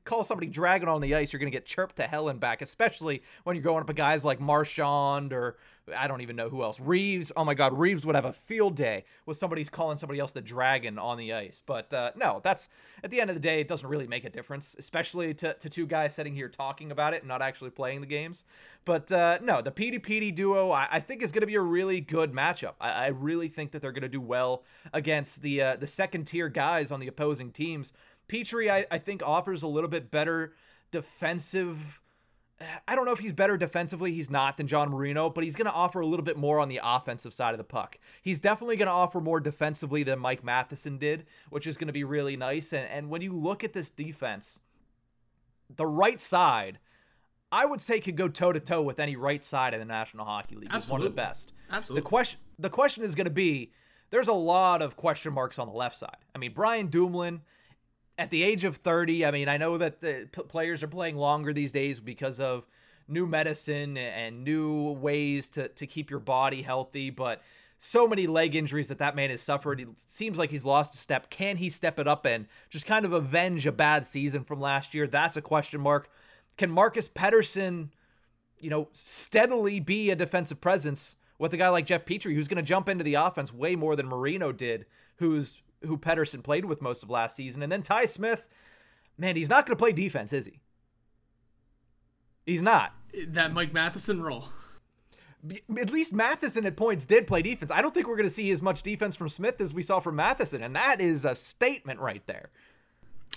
[0.04, 2.62] Call somebody dragging on the ice, you're going to get chirped to hell and back,
[2.62, 5.56] especially when you're going up against guys like Marchand or
[5.96, 6.80] I don't even know who else.
[6.80, 7.32] Reaves.
[7.36, 10.40] Oh my God, Reaves would have a field day with somebody's calling somebody else the
[10.40, 11.62] dragon on the ice.
[11.64, 12.68] But uh, no, that's
[13.02, 15.68] at the end of the day, it doesn't really make a difference, especially to, to
[15.68, 18.44] two guys sitting here talking about it and not actually playing the games.
[18.84, 22.00] But uh, no, the Petey duo, I, I think is going to be a really
[22.00, 22.74] good matchup.
[22.80, 26.26] I, I really think that they're going to do well against the uh, the second
[26.26, 27.92] tier guys on the opposing teams.
[28.28, 30.54] Petry, I, I think, offers a little bit better
[30.90, 32.00] defensive.
[32.86, 34.12] I don't know if he's better defensively.
[34.12, 36.68] He's not than John Marino, but he's going to offer a little bit more on
[36.68, 37.98] the offensive side of the puck.
[38.20, 41.92] He's definitely going to offer more defensively than Mike Matheson did, which is going to
[41.92, 42.72] be really nice.
[42.72, 44.58] And, and when you look at this defense,
[45.74, 46.80] the right side,
[47.52, 50.26] I would say could go toe to toe with any right side in the National
[50.26, 50.68] Hockey League.
[50.70, 50.82] Absolutely.
[50.82, 51.52] It's one of the best.
[51.70, 52.00] Absolutely.
[52.00, 53.70] The question, the question is going to be
[54.10, 56.16] there's a lot of question marks on the left side.
[56.34, 57.42] I mean, Brian Dumoulin
[58.18, 61.16] at the age of 30, I mean, I know that the p- players are playing
[61.16, 62.66] longer these days because of
[63.06, 67.40] new medicine and new ways to, to keep your body healthy, but
[67.78, 69.80] so many leg injuries that that man has suffered.
[69.80, 71.30] It seems like he's lost a step.
[71.30, 74.94] Can he step it up and just kind of avenge a bad season from last
[74.94, 75.06] year?
[75.06, 76.10] That's a question mark.
[76.56, 77.90] Can Marcus Pettersson,
[78.58, 82.56] you know, steadily be a defensive presence with a guy like Jeff Petry, who's going
[82.56, 86.82] to jump into the offense way more than Marino did, who's who Pettersson played with
[86.82, 87.62] most of last season.
[87.62, 88.46] And then Ty Smith,
[89.16, 90.60] man, he's not going to play defense, is he?
[92.46, 92.94] He's not.
[93.28, 94.46] That Mike Matheson role.
[95.78, 97.70] At least Matheson at points did play defense.
[97.70, 100.00] I don't think we're going to see as much defense from Smith as we saw
[100.00, 102.50] from Matheson, and that is a statement right there.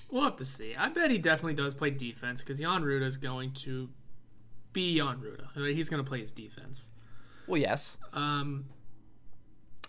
[0.09, 0.75] We'll have to see.
[0.75, 3.89] I bet he definitely does play defense because Jan Rutta is going to
[4.73, 5.73] be Jan Rutta.
[5.73, 6.89] He's going to play his defense.
[7.47, 7.97] Well, yes.
[8.13, 8.65] Um,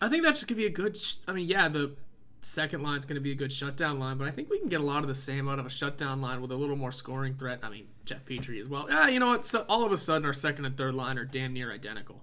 [0.00, 0.96] I think that's just gonna be a good.
[0.96, 1.94] Sh- I mean, yeah, the
[2.42, 4.68] second line is going to be a good shutdown line, but I think we can
[4.68, 6.92] get a lot of the same out of a shutdown line with a little more
[6.92, 7.60] scoring threat.
[7.62, 8.86] I mean, Jeff Petry as well.
[8.90, 9.44] Yeah, you know what?
[9.44, 12.22] So all of a sudden, our second and third line are damn near identical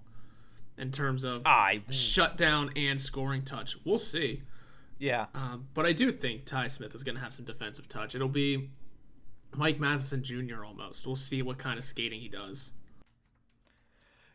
[0.77, 3.77] in terms of I shutdown and scoring touch.
[3.85, 4.43] We'll see.
[4.97, 5.27] Yeah.
[5.33, 8.15] Um, but I do think Ty Smith is going to have some defensive touch.
[8.15, 8.69] It'll be
[9.55, 10.65] Mike Matheson Jr.
[10.65, 11.07] almost.
[11.07, 12.71] We'll see what kind of skating he does.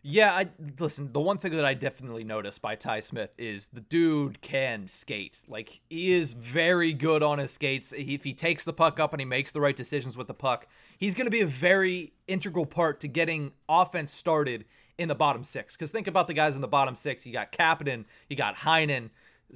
[0.06, 1.10] Yeah, I listen.
[1.14, 5.42] The one thing that I definitely noticed by Ty Smith is the dude can skate.
[5.48, 7.90] Like he is very good on his skates.
[7.96, 10.66] If he takes the puck up and he makes the right decisions with the puck,
[10.98, 14.66] he's going to be a very integral part to getting offense started
[14.98, 15.74] in the bottom six.
[15.74, 17.24] Because think about the guys in the bottom six.
[17.24, 19.08] You got Kapanen, you got Heinen,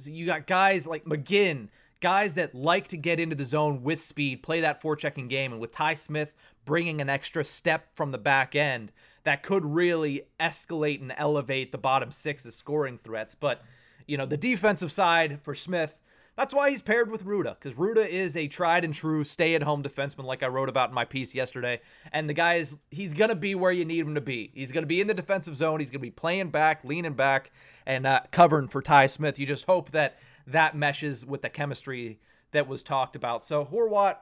[0.03, 1.67] you got guys like McGinn,
[2.01, 5.61] guys that like to get into the zone with speed, play that forechecking game, and
[5.61, 6.33] with Ty Smith
[6.65, 8.91] bringing an extra step from the back end
[9.23, 13.35] that could really escalate and elevate the bottom six as scoring threats.
[13.35, 13.61] But,
[14.07, 15.97] you know, the defensive side for Smith,
[16.37, 19.63] that's why he's paired with Rutta, because Rutta is a tried and true stay at
[19.63, 21.81] home defenseman, like I wrote about in my piece yesterday.
[22.13, 24.51] And the guy is, he's going to be where you need him to be.
[24.53, 25.81] He's going to be in the defensive zone.
[25.81, 27.51] He's going to be playing back, leaning back,
[27.85, 29.37] and uh, covering for Ty Smith.
[29.37, 32.19] You just hope that that meshes with the chemistry
[32.51, 33.43] that was talked about.
[33.43, 34.17] So, Horwat,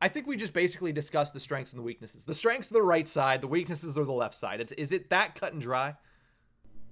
[0.00, 2.24] I think we just basically discussed the strengths and the weaknesses.
[2.24, 4.60] The strengths are the right side, the weaknesses are the left side.
[4.60, 5.96] It's, is it that cut and dry?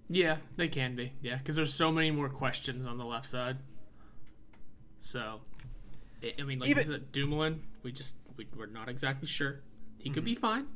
[0.09, 1.13] Yeah, they can be.
[1.23, 3.59] Yeah, because there's so many more questions on the left side.
[4.99, 5.41] So,
[6.23, 9.61] I mean, like Even, Dumoulin, we just we, are not exactly sure.
[9.99, 10.15] He mm-hmm.
[10.15, 10.67] could be fine.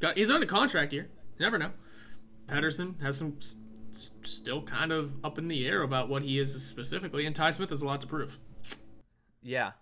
[0.00, 1.08] Got, he's on a contract here.
[1.38, 1.70] You never know.
[2.48, 3.38] Pettersson has some
[4.22, 7.70] still kind of up in the air about what he is specifically, and Ty Smith
[7.70, 8.38] has a lot to prove.
[9.42, 9.72] Yeah,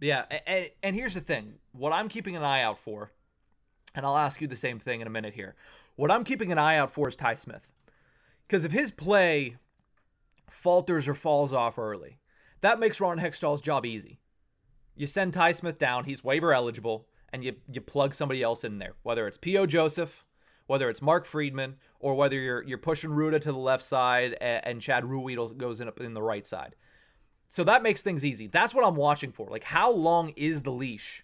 [0.00, 3.12] yeah, and, and here's the thing: what I'm keeping an eye out for,
[3.94, 5.54] and I'll ask you the same thing in a minute here.
[5.96, 7.70] What I'm keeping an eye out for is Ty Smith,
[8.46, 9.56] because if his play
[10.50, 12.18] falters or falls off early,
[12.60, 14.20] that makes Ron Hextall's job easy.
[14.94, 18.78] You send Ty Smith down; he's waiver eligible, and you you plug somebody else in
[18.78, 19.66] there, whether it's P.O.
[19.66, 20.24] Joseph,
[20.66, 24.66] whether it's Mark Friedman, or whether you're you're pushing Rutta to the left side and,
[24.66, 26.76] and Chad Ruhwedel goes in up in the right side.
[27.52, 28.46] So that makes things easy.
[28.46, 29.46] That's what I'm watching for.
[29.50, 31.22] Like, how long is the leash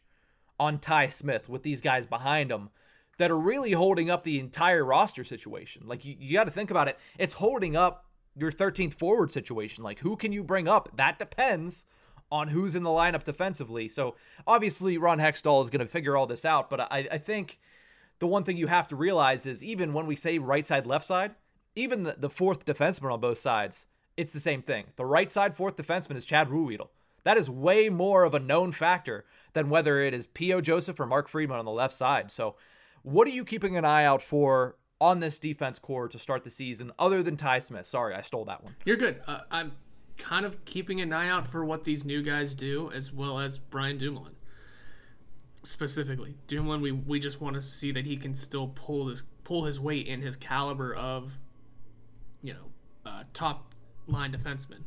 [0.60, 2.68] on Ty Smith with these guys behind him
[3.16, 5.84] that are really holding up the entire roster situation?
[5.86, 6.98] Like, you, you got to think about it.
[7.16, 8.04] It's holding up
[8.36, 9.82] your 13th forward situation.
[9.82, 10.90] Like, who can you bring up?
[10.94, 11.86] That depends
[12.30, 13.88] on who's in the lineup defensively.
[13.88, 14.14] So,
[14.46, 16.68] obviously, Ron Hextall is going to figure all this out.
[16.68, 17.58] But I, I think
[18.18, 21.04] the one thing you have to realize is even when we say right side, left
[21.04, 21.34] side,
[21.74, 23.86] even the, the fourth defenseman on both sides
[24.18, 24.86] it's the same thing.
[24.96, 26.88] The right side fourth defenseman is Chad Ruhwedel.
[27.22, 30.60] That is way more of a known factor than whether it is P.O.
[30.60, 32.32] Joseph or Mark Friedman on the left side.
[32.32, 32.56] So,
[33.02, 36.50] what are you keeping an eye out for on this defense core to start the
[36.50, 37.86] season other than Ty Smith?
[37.86, 38.74] Sorry, I stole that one.
[38.84, 39.22] You're good.
[39.28, 39.72] Uh, I'm
[40.16, 43.58] kind of keeping an eye out for what these new guys do as well as
[43.58, 44.34] Brian Dumoulin.
[45.68, 46.34] Specifically.
[46.46, 49.78] Dumoulin, we we just want to see that he can still pull this pull his
[49.78, 51.38] weight in his caliber of,
[52.42, 52.64] you know,
[53.04, 53.74] uh, top
[54.06, 54.84] line defenseman.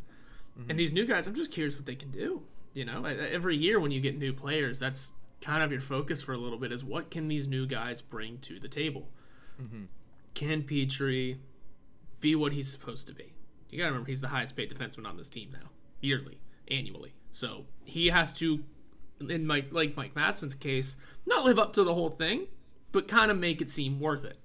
[0.58, 0.70] Mm-hmm.
[0.70, 2.44] And these new guys, I'm just curious what they can do.
[2.74, 6.34] You know, every year when you get new players, that's kind of your focus for
[6.34, 9.10] a little bit is what can these new guys bring to the table?
[9.62, 9.86] Mm-hmm.
[10.34, 11.38] Can Petry
[12.20, 13.34] be what he's supposed to be?
[13.70, 16.38] You got to remember he's the highest paid defenseman on this team now, yearly,
[16.70, 17.14] annually.
[17.30, 18.64] So he has to,
[19.30, 22.48] in Mike like Mike Matheson's case, not live up to the whole thing,
[22.92, 24.38] but kind of make it seem worth it.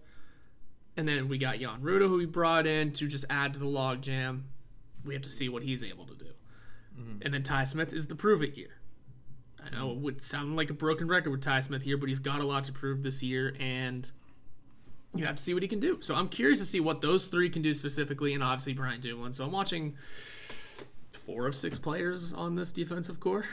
[0.96, 3.66] And then we got Jan Rutta, who we brought in to just add to the
[3.66, 4.42] logjam.
[5.04, 6.30] We have to see what he's able to do.
[6.98, 7.22] Mm-hmm.
[7.22, 8.78] And then Ty Smith is the prove it year.
[9.64, 12.18] I know it would sound like a broken record with Ty Smith here, but he's
[12.18, 14.10] got a lot to prove this year, and
[15.14, 15.98] you have to see what he can do.
[16.00, 19.32] So I'm curious to see what those three can do specifically, and obviously Brian Dumoulin.
[19.32, 19.96] So I'm watching
[21.12, 23.46] four of six players on this defensive corps.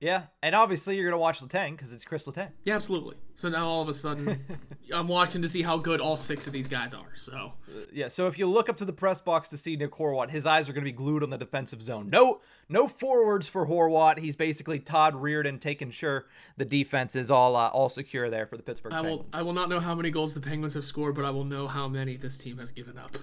[0.00, 2.50] Yeah, and obviously you're gonna watch Letang because it's Chris Letang.
[2.62, 3.16] Yeah, absolutely.
[3.34, 4.44] So now all of a sudden,
[4.94, 7.16] I'm watching to see how good all six of these guys are.
[7.16, 9.90] So uh, yeah, so if you look up to the press box to see Nick
[9.90, 12.10] Horwat, his eyes are gonna be glued on the defensive zone.
[12.10, 14.20] No, no forwards for Horwat.
[14.20, 18.56] He's basically Todd Reirden taking sure the defense is all uh, all secure there for
[18.56, 18.92] the Pittsburgh.
[18.92, 19.18] I Penguins.
[19.18, 21.44] will I will not know how many goals the Penguins have scored, but I will
[21.44, 23.18] know how many this team has given up.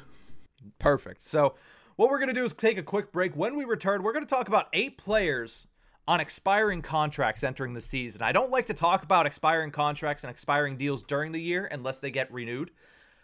[0.79, 1.23] Perfect.
[1.23, 1.55] So
[1.95, 3.33] what we're gonna do is take a quick break.
[3.33, 5.67] When we return, we're gonna talk about eight players
[6.07, 8.21] on expiring contracts entering the season.
[8.21, 11.99] I don't like to talk about expiring contracts and expiring deals during the year unless
[11.99, 12.71] they get renewed.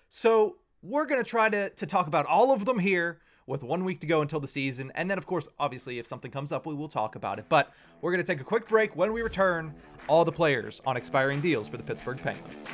[0.09, 3.83] So we're going to try to, to talk about all of them here with one
[3.83, 4.91] week to go until the season.
[4.95, 7.45] And then, of course, obviously, if something comes up, we will talk about it.
[7.49, 8.95] But we're going to take a quick break.
[8.95, 9.73] When we return,
[10.07, 12.65] all the players on expiring deals for the Pittsburgh Penguins.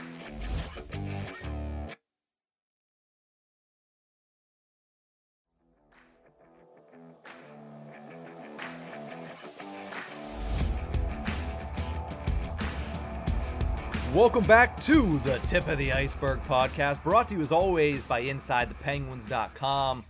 [14.17, 18.23] Welcome back to the Tip of the Iceberg podcast, brought to you as always by
[18.23, 20.06] InsideThePenguins.com.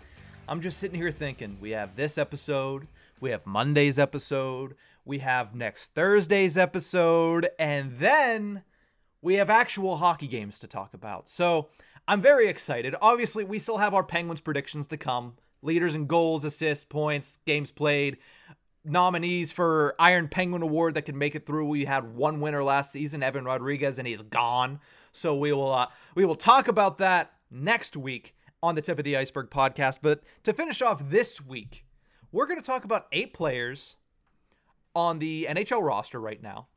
[0.47, 2.87] I'm just sitting here thinking we have this episode,
[3.19, 8.63] we have Monday's episode, we have next Thursday's episode, and then
[9.21, 11.27] we have actual hockey games to talk about.
[11.27, 11.67] So
[12.07, 12.95] I'm very excited.
[13.01, 17.71] Obviously, we still have our Penguins predictions to come leaders in goals, assists, points, games
[17.71, 18.19] played
[18.87, 21.67] nominees for Iron Penguin Award that can make it through.
[21.67, 24.79] We had one winner last season, Evan Rodrigues, and he's gone.
[25.11, 29.03] So we will uh, we will talk about that next week on the Tip of
[29.03, 29.99] the Iceberg podcast.
[30.01, 31.85] But to finish off this week,
[32.31, 33.95] we're going to talk about eight players
[34.95, 36.67] on the NHL roster right now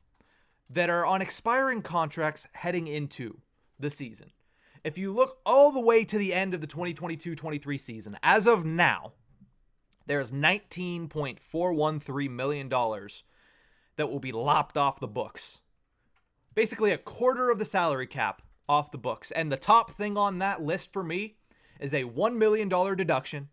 [0.69, 3.39] that are on expiring contracts heading into
[3.79, 4.31] the season.
[4.83, 8.47] If you look all the way to the end of the 2022 23 season, as
[8.47, 9.13] of now,
[10.11, 15.61] there's $19.413 million that will be lopped off the books.
[16.53, 19.31] Basically, a quarter of the salary cap off the books.
[19.31, 21.37] And the top thing on that list for me
[21.79, 23.47] is a $1 million deduction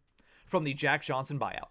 [0.47, 1.69] from the Jack Johnson buyout.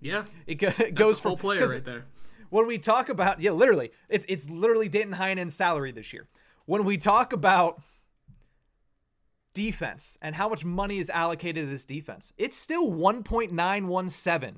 [0.00, 0.24] Yeah.
[0.48, 2.06] It, go, it goes for full player right there.
[2.50, 6.26] When we talk about, yeah, literally, it's, it's literally Danton Heinen's salary this year.
[6.66, 7.80] When we talk about
[9.54, 12.32] defense and how much money is allocated to this defense.
[12.36, 14.56] It's still 1.917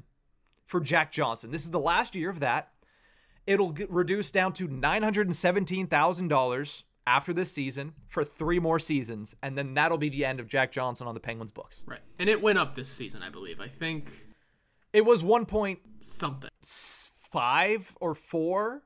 [0.64, 1.50] for Jack Johnson.
[1.52, 2.70] This is the last year of that.
[3.46, 9.74] It'll get reduced down to $917,000 after this season for three more seasons, and then
[9.74, 11.84] that'll be the end of Jack Johnson on the Penguins books.
[11.86, 12.00] Right.
[12.18, 13.60] And it went up this season, I believe.
[13.60, 14.10] I think
[14.92, 18.82] it was 1 point something 5 or 4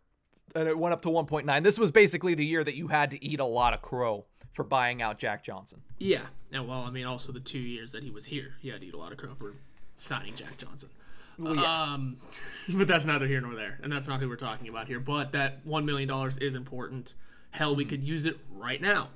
[0.54, 1.62] and it went up to 1.9.
[1.62, 4.64] This was basically the year that you had to eat a lot of crow for
[4.64, 5.82] buying out Jack Johnson.
[5.98, 6.26] Yeah.
[6.52, 8.86] And well, I mean, also the two years that he was here, he had to
[8.86, 9.54] eat a lot of crow for
[9.94, 10.90] signing Jack Johnson.
[11.38, 11.82] Well, yeah.
[11.82, 12.16] Um,
[12.68, 15.00] but that's neither here nor there, and that's not who we're talking about here.
[15.00, 17.14] But that one million dollars is important.
[17.52, 19.08] Hell, we could use it right now.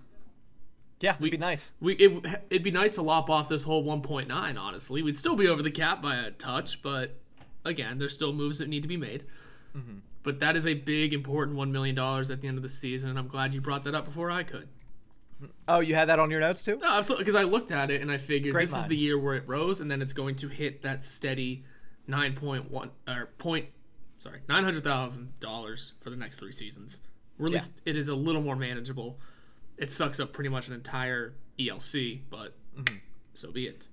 [1.01, 1.73] Yeah, we'd be nice.
[1.81, 4.59] We it, it'd be nice to lop off this whole 1.9.
[4.59, 7.21] Honestly, we'd still be over the cap by a touch, but
[7.65, 9.25] again, there's still moves that need to be made.
[9.77, 9.99] Mm-hmm.
[10.23, 13.11] But that is a big, important one million dollars at the end of the season,
[13.11, 14.69] and I'm glad you brought that up before I could.
[15.69, 16.79] Oh, you had that on your notes too?
[16.79, 17.25] No, absolutely.
[17.25, 18.85] Because I looked at it and I figured Great this minds.
[18.85, 21.65] is the year where it rose, and then it's going to hit that steady
[22.07, 23.67] nine point one or point,
[24.19, 27.01] sorry, nine hundred thousand dollars for the next three seasons.
[27.39, 27.59] Or at yeah.
[27.59, 29.19] least it is a little more manageable.
[29.77, 32.97] It sucks up pretty much an entire ELC, but mm-hmm.
[33.33, 33.89] so be it.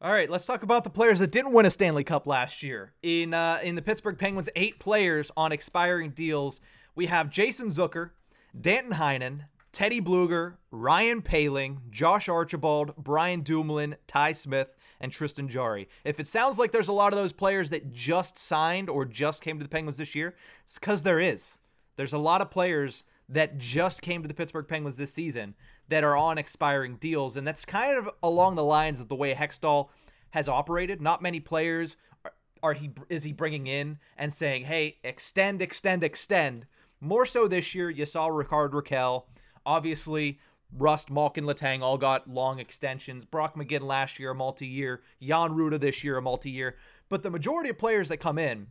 [0.00, 2.92] All right, let's talk about the players that didn't win a Stanley Cup last year.
[3.02, 6.60] In uh, in the Pittsburgh Penguins, eight players on expiring deals.
[6.94, 8.10] We have Jason Zucker,
[8.58, 14.68] Danton Heinen, Teddy Blueger, Ryan Poehling, Josh Archibald, Brian Dumoulin, Ty Smith,
[15.00, 15.88] and Tristan Jarry.
[16.04, 19.42] If it sounds like there's a lot of those players that just signed or just
[19.42, 21.58] came to the Penguins this year, it's because there is.
[21.96, 25.56] There's a lot of players that just came to the Pittsburgh Penguins this season
[25.88, 29.34] that are on expiring deals, and that's kind of along the lines of the way
[29.34, 29.88] Hextall
[30.30, 31.02] has operated.
[31.02, 36.04] Not many players are, are he is he bringing in and saying, "Hey, extend, extend,
[36.04, 36.66] extend."
[37.00, 39.24] More so this year, you saw Rickard Rakell.
[39.66, 40.38] Obviously,
[40.76, 43.24] Rust, Malkin, Letang all got long extensions.
[43.24, 45.02] Brock McGinn last year, a multi-year.
[45.20, 46.76] Jan Rutta this year, a multi-year.
[47.08, 48.68] But the majority of players that come in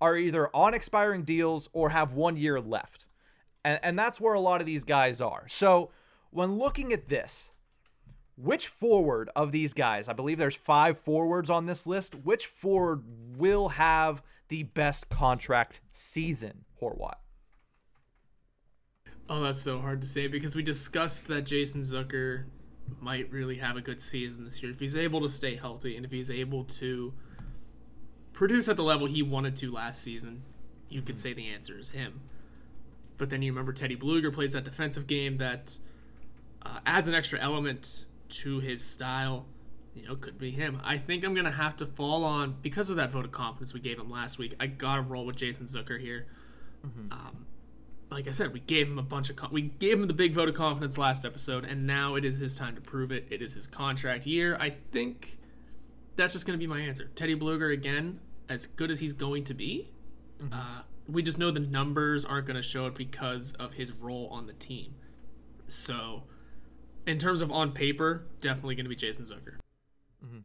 [0.00, 3.06] are either on expiring deals or have one year left.
[3.64, 5.44] And, and that's where a lot of these guys are.
[5.48, 5.90] So
[6.30, 7.52] when looking at this,
[8.36, 13.04] which forward of these guys, I believe there's five forwards on this list, which forward
[13.36, 17.16] will have the best contract season, Horwat?
[19.30, 22.46] Oh, that's so hard to say because we discussed that Jason Zucker
[23.00, 26.04] might really have a good season this year if he's able to stay healthy and
[26.04, 27.14] if he's able to
[28.32, 30.42] produce at the level he wanted to last season.
[30.88, 32.22] You could say the answer is him.
[33.18, 35.78] But then you remember Teddy Blueger plays that defensive game that
[36.62, 39.46] uh, adds an extra element to his style.
[39.94, 40.80] You know, could be him.
[40.82, 43.78] I think I'm gonna have to fall on because of that vote of confidence we
[43.78, 44.56] gave him last week.
[44.58, 46.26] I gotta roll with Jason Zucker here.
[46.84, 47.12] Mm-hmm.
[47.12, 47.46] Um,
[48.10, 50.34] like I said, we gave him a bunch of con- we gave him the big
[50.34, 53.26] vote of confidence last episode, and now it is his time to prove it.
[53.30, 54.56] It is his contract year.
[54.58, 55.38] I think
[56.16, 57.10] that's just going to be my answer.
[57.14, 59.90] Teddy Blueger again, as good as he's going to be.
[60.42, 60.52] Mm-hmm.
[60.52, 64.28] Uh, we just know the numbers aren't going to show it because of his role
[64.30, 64.94] on the team.
[65.66, 66.24] So,
[67.06, 69.58] in terms of on paper, definitely going to be Jason Zucker.
[70.24, 70.40] Mm-hmm.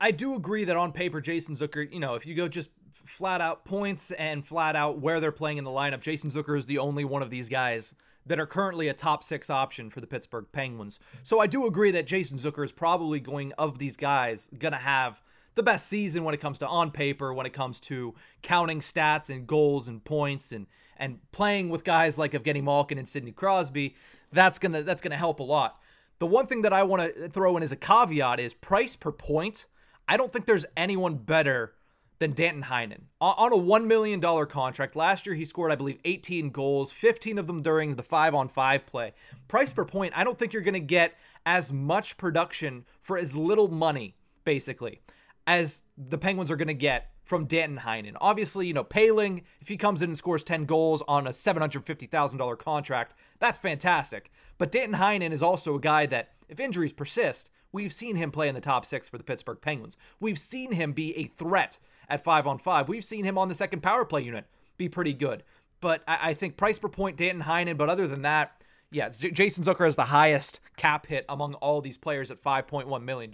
[0.00, 2.70] I do agree that on paper, Jason Zucker, you know, if you go just
[3.08, 6.00] flat out points and flat out where they're playing in the lineup.
[6.00, 7.94] Jason Zucker is the only one of these guys
[8.26, 11.00] that are currently a top six option for the Pittsburgh Penguins.
[11.22, 14.78] So I do agree that Jason Zucker is probably going, of these guys, going to
[14.78, 15.22] have
[15.54, 19.28] the best season when it comes to on paper, when it comes to counting stats
[19.30, 20.66] and goals and points and
[20.98, 23.96] and playing with guys like Evgeny Malkin and Sidney Crosby.
[24.32, 25.80] That's gonna that's gonna help a lot.
[26.18, 29.12] The one thing that I want to throw in as a caveat is price per
[29.12, 29.66] point.
[30.08, 31.74] I don't think there's anyone better
[32.18, 33.02] than Danton Heinen.
[33.20, 37.46] On a $1 million contract, last year he scored, I believe, 18 goals, 15 of
[37.46, 39.12] them during the 5 on 5 play.
[39.46, 41.14] Price per point, I don't think you're going to get
[41.46, 45.00] as much production for as little money, basically,
[45.46, 48.16] as the Penguins are going to get from Danton Heinen.
[48.20, 52.58] Obviously, you know, Poehling, if he comes in and scores 10 goals on a $750,000
[52.58, 54.30] contract, that's fantastic.
[54.56, 58.48] But Danton Heinen is also a guy that, if injuries persist, we've seen him play
[58.48, 59.98] in the top six for the Pittsburgh Penguins.
[60.18, 61.78] We've seen him be a threat
[62.08, 62.88] at five on five.
[62.88, 64.46] We've seen him on the second power play unit
[64.76, 65.42] be pretty good.
[65.80, 67.76] But I, I think price per point, Danton Heinen.
[67.76, 71.80] But other than that, yeah, J- Jason Zucker has the highest cap hit among all
[71.80, 73.32] these players at $5.1 million.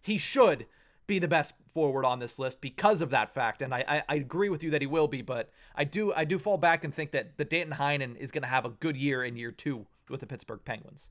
[0.00, 0.66] He should
[1.06, 3.62] be the best forward on this list because of that fact.
[3.62, 6.24] And I, I, I, agree with you that he will be, but I do I
[6.24, 8.96] do fall back and think that the Danton Heinen is going to have a good
[8.96, 11.10] year in year two with the Pittsburgh Penguins.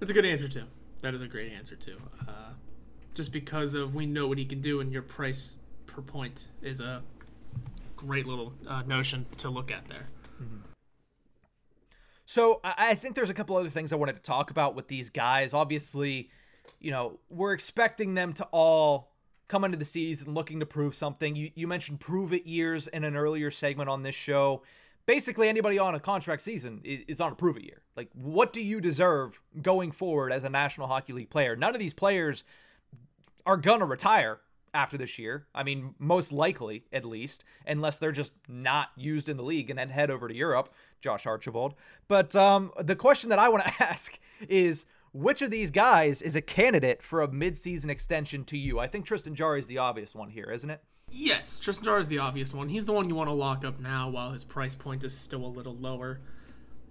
[0.00, 0.64] That's a good answer too.
[1.00, 1.96] That is a great answer too.
[2.28, 2.52] Uh,
[3.14, 6.80] just because of we know what he can do, and your price per point is
[6.80, 7.02] a
[7.96, 10.06] great little uh, notion to look at there.
[10.42, 10.58] Mm-hmm.
[12.24, 15.10] So I think there's a couple other things I wanted to talk about with these
[15.10, 15.52] guys.
[15.52, 16.30] Obviously,
[16.80, 19.12] you know, we're expecting them to all
[19.48, 21.36] come into the season looking to prove something.
[21.36, 24.62] You you mentioned prove it years in an earlier segment on this show.
[25.04, 27.82] Basically, anybody on a contract season is, is on a prove it year.
[27.96, 31.54] Like, what do you deserve going forward as a National Hockey League player?
[31.54, 32.44] None of these players
[33.44, 34.40] are gonna retire
[34.74, 35.46] after this year.
[35.54, 39.78] I mean, most likely, at least, unless they're just not used in the league and
[39.78, 41.74] then head over to Europe, Josh Archibald.
[42.08, 44.18] But um, the question that I want to ask
[44.48, 48.78] is which of these guys is a candidate for a midseason extension to you?
[48.78, 50.82] I think Tristan Jarry is the obvious one here, isn't it?
[51.10, 52.70] Yes, Tristan Jarry is the obvious one.
[52.70, 55.44] He's the one you want to lock up now while his price point is still
[55.44, 56.20] a little lower,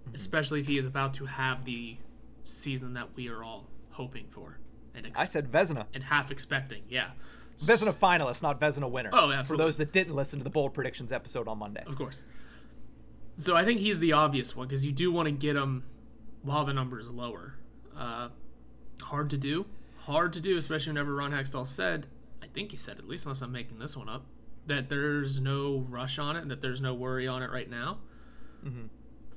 [0.04, 0.14] mm-hmm.
[0.14, 1.96] especially if he is about to have the
[2.44, 4.60] season that we are all hoping for.
[4.94, 5.86] And ex- I said Vezina.
[5.92, 7.10] And half expecting, yeah.
[7.58, 9.10] Vezina finalist, not Vezina winner.
[9.12, 9.46] Oh, absolutely.
[9.46, 11.84] For those that didn't listen to the bold predictions episode on Monday.
[11.86, 12.24] Of course.
[13.36, 15.84] So I think he's the obvious one because you do want to get him
[16.42, 17.54] while the number is lower.
[17.96, 18.28] Uh,
[19.00, 19.66] hard to do.
[20.00, 22.08] Hard to do, especially whenever Ron Hextall said,
[22.42, 24.26] I think he said, at least unless I'm making this one up,
[24.66, 27.98] that there's no rush on it and that there's no worry on it right now.
[28.64, 28.86] Mm-hmm.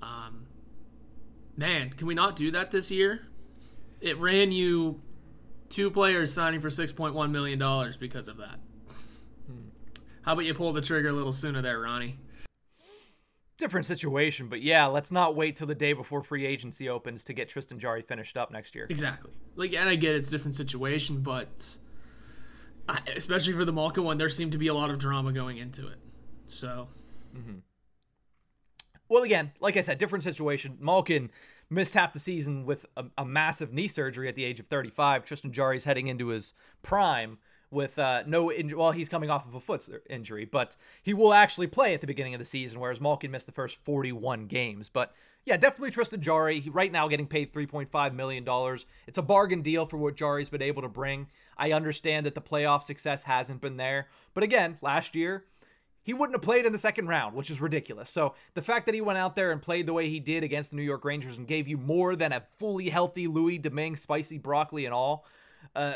[0.02, 0.48] Um,
[1.56, 3.28] man, can we not do that this year?
[4.02, 5.02] It ran you
[5.76, 7.60] two players signing for $6.1 million
[8.00, 8.60] because of that.
[10.22, 12.18] How about you pull the trigger a little sooner there, Ronnie?
[13.58, 17.34] Different situation, but yeah, let's not wait till the day before free agency opens to
[17.34, 18.88] get Tristan Jarry finished up next year.
[18.90, 19.32] Exactly.
[19.56, 21.76] Like, and I get it's a different situation, but
[23.14, 25.88] especially for the Malkin one, there seemed to be a lot of drama going into
[25.88, 25.98] it.
[26.48, 26.88] So.
[27.36, 27.60] Mm-hmm.
[29.10, 30.78] Well, again, like I said, different situation.
[30.80, 31.30] Malkin
[31.70, 35.26] missed half the season with a, a massive knee surgery at the age of 35.
[35.26, 37.38] Tristan Jarry's heading into his prime
[37.72, 38.78] with uh, no injury.
[38.78, 42.08] Well, he's coming off of a foot injury, but he will actually play at the
[42.08, 44.90] beginning of the season, whereas Malkin missed the first 41 games.
[44.90, 45.14] But
[45.46, 46.60] yeah, definitely Tristan Jarry.
[46.60, 48.46] He, right now getting paid $3.5 million.
[49.08, 51.28] It's a bargain deal for what Jarry's been able to bring.
[51.58, 54.08] I understand that the playoff success hasn't been there.
[54.34, 55.46] But again, last year,
[56.06, 58.12] he wouldn't have played in the second round, which is ridiculous.
[58.12, 60.70] So the fact that he went out there and played the way he did against
[60.70, 64.38] the New York Rangers and gave you more than a fully healthy Louis Domingue, spicy
[64.38, 65.26] broccoli and all,
[65.76, 65.96] uh,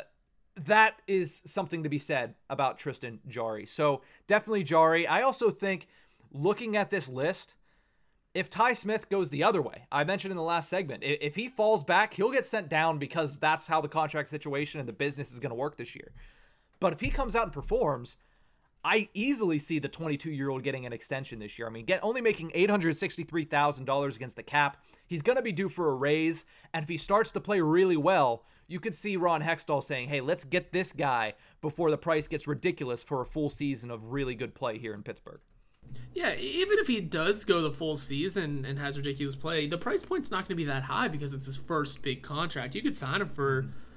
[0.65, 3.67] that is something to be said about Tristan Jarry.
[3.67, 5.05] So definitely Jarry.
[5.05, 5.87] I also think
[6.31, 7.53] looking at this list,
[8.33, 11.49] if Ty Smith goes the other way, I mentioned in the last segment, if he
[11.49, 15.31] falls back, he'll get sent down because that's how the contract situation and the business
[15.31, 16.13] is going to work this year.
[16.79, 18.17] But if he comes out and performs,
[18.83, 21.67] I easily see the 22 year old getting an extension this year.
[21.67, 24.77] I mean, get only making $863,000 against the cap.
[25.05, 26.45] He's going to be due for a raise.
[26.73, 30.21] And if he starts to play really well, you could see Ron Hextall saying, hey,
[30.21, 34.35] let's get this guy before the price gets ridiculous for a full season of really
[34.35, 35.39] good play here in Pittsburgh.
[36.13, 40.03] Yeah, even if he does go the full season and has ridiculous play, the price
[40.03, 42.75] point's not going to be that high because it's his first big contract.
[42.75, 43.63] You could sign him for.
[43.63, 43.88] Mm-hmm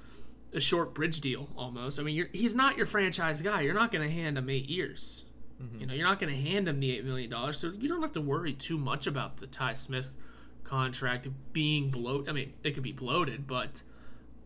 [0.53, 1.99] a short bridge deal almost.
[1.99, 3.61] I mean, he's not your franchise guy.
[3.61, 5.25] You're not going to hand him eight years.
[5.61, 5.79] Mm-hmm.
[5.79, 8.01] You know, you're not going to hand him the eight million dollars, so you don't
[8.01, 10.15] have to worry too much about the Ty Smith
[10.63, 12.29] contract being bloated.
[12.29, 13.83] I mean, it could be bloated, but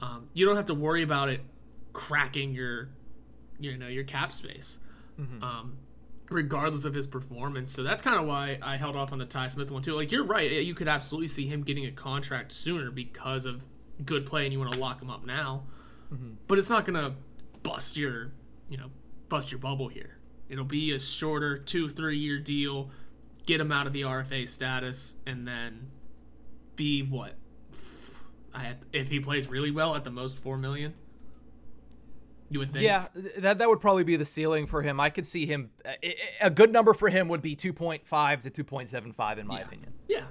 [0.01, 1.41] um, you don't have to worry about it
[1.93, 2.89] cracking your,
[3.59, 4.79] you know, your cap space.
[5.19, 5.43] Mm-hmm.
[5.43, 5.77] Um,
[6.29, 7.71] regardless of his performance.
[7.71, 9.95] So that's kind of why I held off on the Ty Smith one too.
[9.95, 13.63] Like you're right, you could absolutely see him getting a contract sooner because of
[14.05, 15.63] good play, and you want to lock him up now
[16.13, 16.33] mm-hmm.
[16.47, 17.15] but it's not gonna
[17.63, 18.31] bust your
[18.69, 18.89] you know
[19.29, 20.17] bust your bubble here.
[20.49, 22.89] It'll be a shorter two three year deal,
[23.45, 25.91] get him out of the RFA status, and then
[26.75, 27.33] be what
[28.53, 30.93] had, if he plays really well at the most four million.
[32.49, 32.85] You would think.
[32.85, 33.07] Yeah,
[33.39, 35.01] that that would probably be the ceiling for him.
[35.01, 35.69] I could see him.
[36.39, 39.37] A good number for him would be two point five to two point seven five,
[39.37, 39.65] in my yeah.
[39.65, 39.93] opinion.
[40.07, 40.23] Yeah,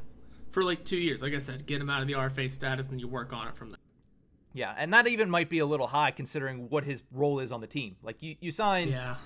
[0.50, 1.20] for like two years.
[1.20, 3.56] Like I said, get him out of the RFA status, and you work on it
[3.56, 3.78] from there.
[4.56, 7.60] Yeah, and that even might be a little high considering what his role is on
[7.60, 7.96] the team.
[8.02, 9.16] Like you, you signed yeah.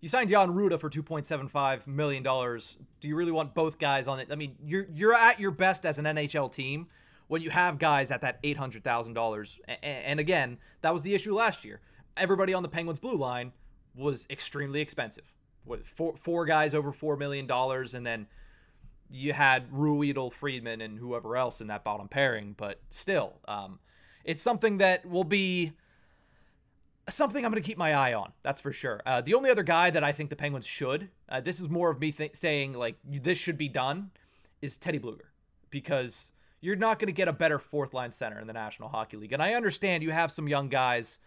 [0.00, 2.76] you signed Jan Rutta for two point seven five million dollars.
[3.00, 4.26] Do you really want both guys on it?
[4.32, 6.88] I mean, you're you're at your best as an NHL team
[7.28, 9.60] when you have guys at that eight hundred thousand dollars.
[9.84, 11.80] And again, that was the issue last year.
[12.16, 13.52] Everybody on the Penguins blue line
[13.94, 15.32] was extremely expensive.
[15.64, 18.26] What four four guys over four million dollars, and then
[19.08, 22.56] you had Ruhwedel, Friedman, and whoever else in that bottom pairing.
[22.58, 23.78] But still, um,
[24.24, 25.72] it's something that will be
[27.08, 28.32] something I'm going to keep my eye on.
[28.42, 29.02] That's for sure.
[29.04, 31.90] Uh, the only other guy that I think the Penguins should, uh, this is more
[31.90, 34.10] of me th- saying like this should be done,
[34.60, 35.30] is Teddy Blueger,
[35.70, 39.16] because you're not going to get a better fourth line center in the National Hockey
[39.16, 39.32] League.
[39.32, 41.18] And I understand you have some young guys,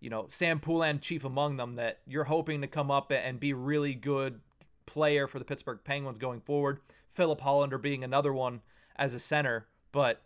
[0.00, 3.52] you know, Sam Poulin chief among them, that you're hoping to come up and be
[3.52, 4.40] really good
[4.86, 6.80] player for the Pittsburgh Penguins going forward.
[7.12, 8.62] Filip Hallander being another one
[8.96, 10.22] as a center, but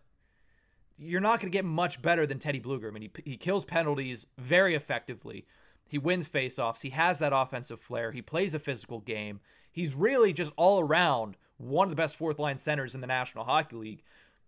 [0.99, 2.89] you're not going to get much better than Teddy Blueger.
[2.89, 5.47] I mean, he, he kills penalties very effectively.
[5.89, 6.83] He wins faceoffs.
[6.83, 8.13] He has that offensive flair.
[8.13, 9.41] He plays a physical game.
[9.71, 13.45] He's really just all around one of the best fourth line centers in the National
[13.45, 14.03] Hockey League.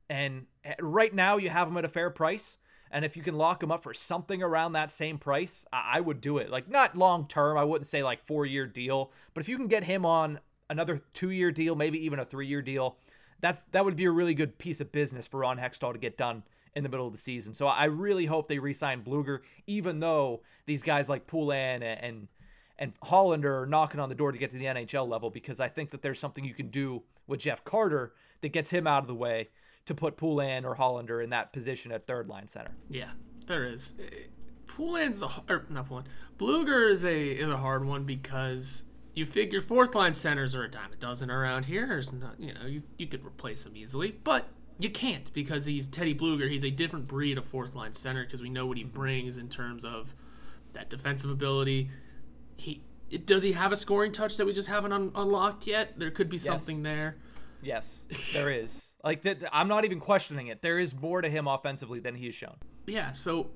[0.09, 2.59] And eh, right now, you have him at a fair price.
[2.90, 6.20] And if you can lock him up for something around that same price, I would
[6.20, 6.51] do it.
[6.51, 9.66] Like, not long term, I wouldn't say like four year deal, but if you can
[9.66, 10.38] get him on
[10.70, 12.97] another two year deal, maybe even a three year deal,
[13.41, 16.16] that's that would be a really good piece of business for Ron Hextall to get
[16.16, 16.43] done
[16.74, 17.55] in the middle of the season.
[17.55, 22.28] So I really hope they re-sign Blueger, even though these guys like Poulin and, and
[22.78, 25.68] and Hallander are knocking on the door to get to the NHL level, because I
[25.68, 28.12] think that there's something you can do with Jeff Carter
[28.43, 29.49] that gets him out of the way
[29.87, 32.72] to put Poulin or Hallander in that position at third line center.
[32.91, 33.11] Yeah,
[33.47, 33.95] there is.
[34.66, 36.05] Poulin's a, or not Poulin.
[36.39, 38.84] Blueger is a is a hard one because
[39.17, 41.87] you figure fourth line centers are a dime a dozen around here.
[41.89, 44.49] There's not, you know, you, you could replace them easily, but
[44.79, 46.51] you can't because he's Teddy Blueger.
[46.51, 48.93] He's a different breed of fourth line center because we know what he mm-hmm.
[48.93, 50.14] brings in terms of
[50.75, 51.91] that defensive ability.
[52.59, 52.83] He
[53.25, 55.99] does he have a scoring touch that we just haven't un- unlocked yet?
[55.99, 56.85] There could be something yes.
[56.85, 57.17] there.
[57.62, 58.05] Yes,
[58.35, 58.97] there is.
[59.05, 60.61] like that, I'm not even questioning it.
[60.61, 62.57] There is more to him offensively than he has shown.
[62.87, 63.12] Yeah.
[63.12, 63.53] So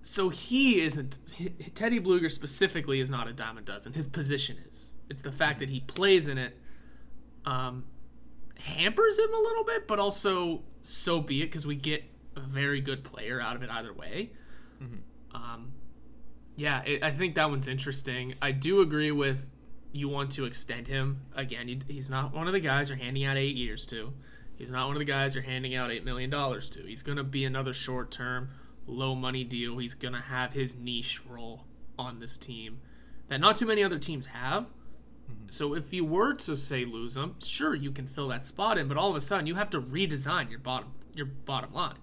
[0.00, 1.18] so he isn't
[1.74, 3.92] Teddy Blueger specifically is not a dime a dozen.
[3.92, 4.93] His position is.
[5.08, 6.56] It's the fact that he plays in it
[7.44, 7.84] um,
[8.58, 12.04] hampers him a little bit, but also so be it because we get
[12.36, 14.32] a very good player out of it either way.
[14.82, 15.36] Mm-hmm.
[15.36, 15.72] Um,
[16.56, 18.34] yeah, it, I think that one's interesting.
[18.40, 19.50] I do agree with
[19.92, 21.82] you want to extend him again.
[21.86, 24.12] He's not one of the guys you're handing out eight years to.
[24.56, 26.82] He's not one of the guys you're handing out eight million dollars to.
[26.82, 28.50] He's gonna be another short term,
[28.86, 29.78] low money deal.
[29.78, 31.64] He's gonna have his niche role
[31.98, 32.80] on this team
[33.28, 34.66] that not too many other teams have.
[35.30, 35.50] Mm-hmm.
[35.50, 38.88] So if you were to say lose him, sure you can fill that spot in,
[38.88, 41.98] but all of a sudden you have to redesign your bottom your bottom line.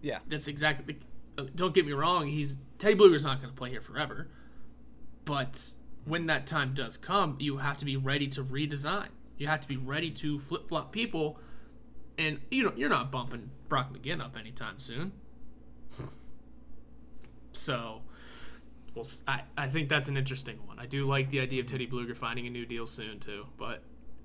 [0.00, 0.98] Yeah, that's exactly.
[1.38, 2.26] Uh, don't get me wrong.
[2.26, 4.28] He's Teddy Blueger's not going to play here forever,
[5.24, 5.74] but
[6.04, 9.08] when that time does come, you have to be ready to redesign.
[9.38, 11.38] You have to be ready to flip flop people,
[12.18, 15.12] and you know you're not bumping Brock McGinn up anytime soon.
[17.54, 18.00] So,
[18.94, 20.78] well, I, I think that's an interesting one.
[20.78, 23.82] I do like the idea of Teddy Blueger finding a new deal soon too, but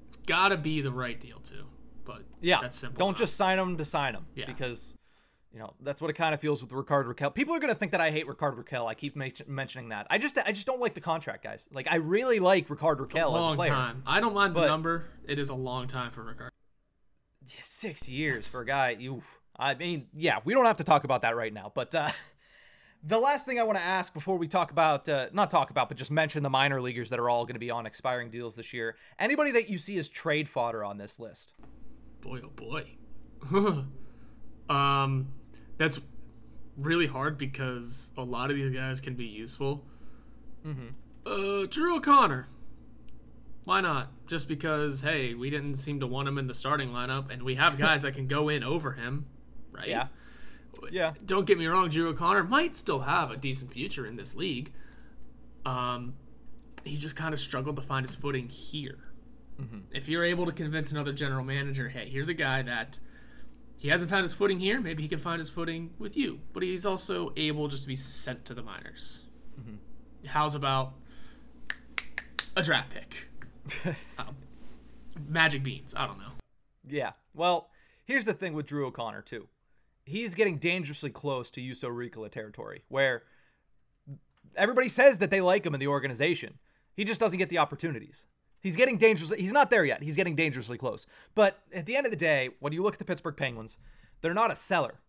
[0.09, 1.65] it's got to be the right deal too.
[2.03, 2.99] But yeah, that's simple.
[2.99, 3.19] Don't enough.
[3.19, 4.25] just sign him to sign him.
[4.35, 4.45] Yeah.
[4.45, 4.95] because
[5.51, 7.33] you know that's what it kind of feels with Rickard Rakell.
[7.33, 8.87] People are gonna think that I hate Rickard Rakell.
[8.87, 10.07] I keep mentioning that.
[10.09, 11.67] I just I just don't like the contract, guys.
[11.71, 13.71] Like I really like Rickard Rakell long as a player.
[13.71, 14.03] time.
[14.05, 15.05] I don't mind the number.
[15.27, 16.51] It is a long time for Rickard.
[17.45, 18.51] Six years that's...
[18.51, 18.97] for a guy.
[18.99, 19.21] You.
[19.59, 21.71] I mean, yeah, we don't have to talk about that right now.
[21.73, 22.09] But uh,
[23.07, 25.87] the last thing I want to ask before we talk about, uh, not talk about,
[25.87, 28.55] but just mention the minor leaguers that are all going to be on expiring deals
[28.55, 28.97] this year.
[29.17, 31.53] Anybody that you see as trade fodder on this list?
[32.19, 32.85] Boy, oh boy.
[34.69, 35.29] um,
[35.77, 36.01] that's
[36.75, 39.85] really hard because a lot of these guys can be useful.
[40.65, 40.87] Mm-hmm.
[41.25, 42.47] Uh, Drew O'Connor.
[43.63, 44.11] Why not?
[44.27, 47.55] Just because, hey, we didn't seem to want him in the starting lineup, and we
[47.55, 49.27] have guys that can go in over him,
[49.71, 49.87] right?
[49.87, 50.07] Yeah.
[50.91, 51.13] Yeah.
[51.25, 54.71] Don't get me wrong, Drew O'Connor might still have a decent future in this league.
[55.65, 56.13] Um,
[56.83, 58.99] he just kind of struggled to find his footing here.
[59.61, 59.79] Mm-hmm.
[59.91, 62.99] If you're able to convince another general manager, hey, here's a guy that
[63.75, 64.79] he hasn't found his footing here.
[64.79, 66.39] Maybe he can find his footing with you.
[66.53, 69.23] But he's also able just to be sent to the minors.
[69.59, 70.27] Mm-hmm.
[70.27, 70.93] How's about
[72.55, 73.95] a draft pick?
[74.17, 74.35] um,
[75.27, 75.93] magic beans.
[75.95, 76.31] I don't know.
[76.87, 77.11] Yeah.
[77.33, 77.69] Well,
[78.05, 79.47] here's the thing with Drew O'Connor too.
[80.07, 83.23] He's getting dangerously close to Riikola territory, where
[84.55, 86.59] everybody says that they like him in the organization.
[86.95, 88.25] He just doesn't get the opportunities.
[88.61, 89.41] He's getting dangerously.
[89.41, 90.01] He's not there yet.
[90.01, 91.05] He's getting dangerously close.
[91.35, 93.77] But at the end of the day, when you look at the Pittsburgh Penguins,
[94.21, 95.01] they're not a seller.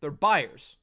[0.00, 0.78] They're buyers.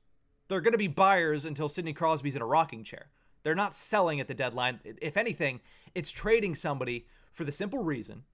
[0.47, 3.07] They're going to be buyers until Sidney Crosby's in a rocking chair.
[3.43, 4.79] They're not selling at the deadline.
[4.83, 5.59] If anything,
[5.95, 8.25] it's trading somebody for the simple reason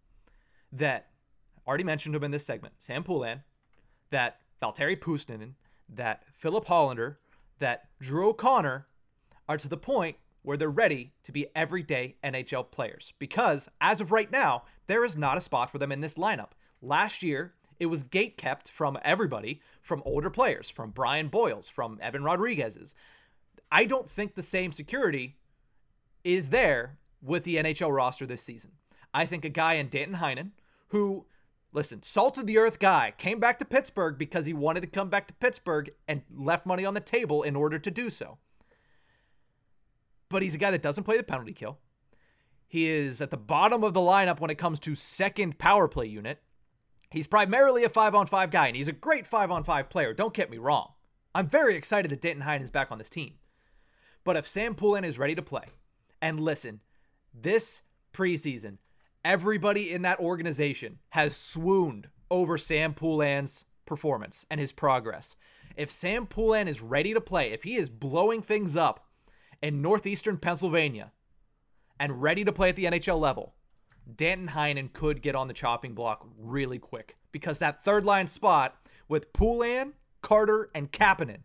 [0.74, 1.08] that
[1.66, 3.44] I already mentioned him in this segment, Sam Poulin,
[4.10, 5.54] that Valtteri Puustinen,
[5.90, 7.18] that Filip Hallander,
[7.60, 8.88] that Drew O'Connor
[9.48, 13.14] are to the point where they're ready to be everyday NHL players.
[13.20, 16.52] Because as of right now, there is not a spot for them in this lineup.
[16.82, 22.00] Last year, it was gate kept from everybody, from older players, from Brian Boyles, from
[22.02, 22.96] Evan Rodrigues's.
[23.72, 25.38] I don't think the same security
[26.24, 28.72] is there with the NHL roster this season.
[29.14, 30.52] I think a guy in Danton Heinen,
[30.90, 31.26] who,
[31.74, 35.10] listen, salt of the earth guy, came back to Pittsburgh because he wanted to come
[35.10, 38.38] back to Pittsburgh and left money on the table in order to do so
[40.32, 41.78] but he's a guy that doesn't play the penalty kill.
[42.68, 46.06] He is at the bottom of the lineup when it comes to second power play
[46.06, 46.42] unit.
[47.12, 50.14] He's primarily a five on five guy, and he's a great five on five player.
[50.14, 50.94] Don't get me wrong.
[51.36, 53.34] I'm very excited that Danton Heinen is back on this team.
[54.24, 55.66] But if Sam Poulin is ready to play,
[56.22, 56.80] and listen,
[57.34, 57.82] this
[58.14, 58.78] preseason,
[59.24, 65.36] everybody in that organization has swooned over Sam Poulin's performance and his progress.
[65.76, 69.08] If Sam Poulin is ready to play, if he is blowing things up
[69.62, 71.12] in northeastern Pennsylvania
[72.00, 73.54] and ready to play at the NHL level,
[74.16, 78.76] Danton Heinen could get on the chopping block really quick because that third line spot
[79.08, 81.44] with Poulin, Carter, and Kapanen,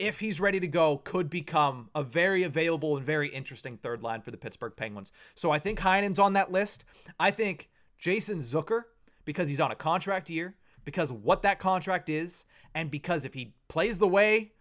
[0.00, 4.22] if he's ready to go, could become a very available and very interesting third line
[4.22, 5.12] for the Pittsburgh Penguins.
[5.34, 6.86] So I think Heinen's on that list.
[7.20, 8.84] I think Jason Zucker,
[9.26, 13.52] because he's on a contract year, because what that contract is, and because if he
[13.68, 14.52] plays the way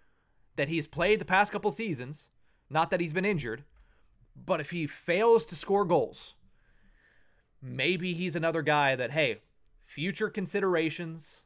[0.58, 2.32] that he's played the past couple seasons,
[2.70, 3.64] not that he's been injured,
[4.36, 6.36] but if he fails to score goals,
[7.62, 9.40] maybe he's another guy that, hey,
[9.84, 11.44] future considerations,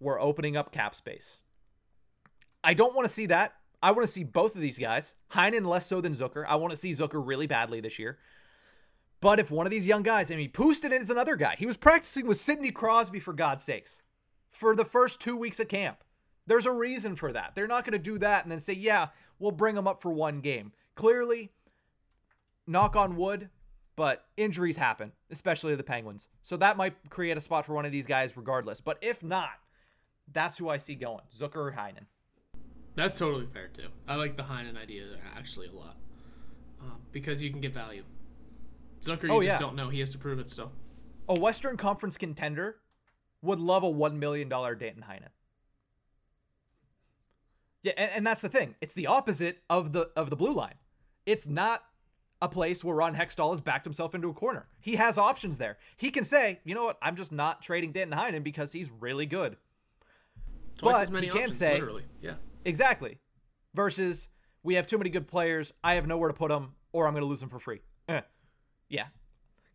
[0.00, 1.38] we're opening up cap space.
[2.62, 3.54] I don't want to see that.
[3.82, 5.14] I want to see both of these guys.
[5.32, 6.44] Heinen less so than Zucker.
[6.48, 8.18] I want to see Zucker really badly this year.
[9.20, 11.56] But if one of these young guys, I mean, Puustinen is another guy.
[11.58, 14.02] He was practicing with Sidney Crosby, for God's sakes,
[14.50, 16.04] for the first two weeks of camp.
[16.46, 17.52] There's a reason for that.
[17.54, 20.12] They're not going to do that and then say, yeah, we'll bring him up for
[20.12, 20.72] one game.
[20.94, 21.50] Clearly,
[22.66, 23.50] knock on wood,
[23.96, 26.28] but injuries happen, especially to the Penguins.
[26.42, 28.80] So that might create a spot for one of these guys regardless.
[28.80, 29.50] But if not,
[30.32, 32.06] that's who I see going Zucker or Heinen.
[32.98, 33.86] That's totally fair too.
[34.08, 35.04] I like the Heinen idea
[35.36, 35.96] actually a lot
[36.80, 38.02] um, because you can get value.
[39.02, 39.58] Zucker, you Oh, just yeah.
[39.58, 39.88] don't know.
[39.88, 40.72] He has to prove it still.
[41.28, 42.78] A Western Conference contender
[43.40, 45.28] would love a $1 million Danton Heinen.
[47.84, 48.74] Yeah, and, and that's the thing.
[48.80, 50.74] It's the opposite of the of the blue line.
[51.24, 51.84] It's not
[52.42, 54.66] a place where Ron Hextall has backed himself into a corner.
[54.80, 55.78] He has options there.
[55.96, 59.26] He can say, you know what, I'm just not trading Danton Heinen because he's really
[59.26, 59.56] good.
[60.76, 62.04] Twice But as many he can options, say- literally.
[62.20, 62.34] Yeah.
[62.64, 63.18] Exactly.
[63.74, 64.28] Versus
[64.62, 65.72] we have too many good players.
[65.82, 67.80] I have nowhere to put them, or I'm going to lose them for free.
[68.08, 68.20] Eh.
[68.90, 69.08] Yeah.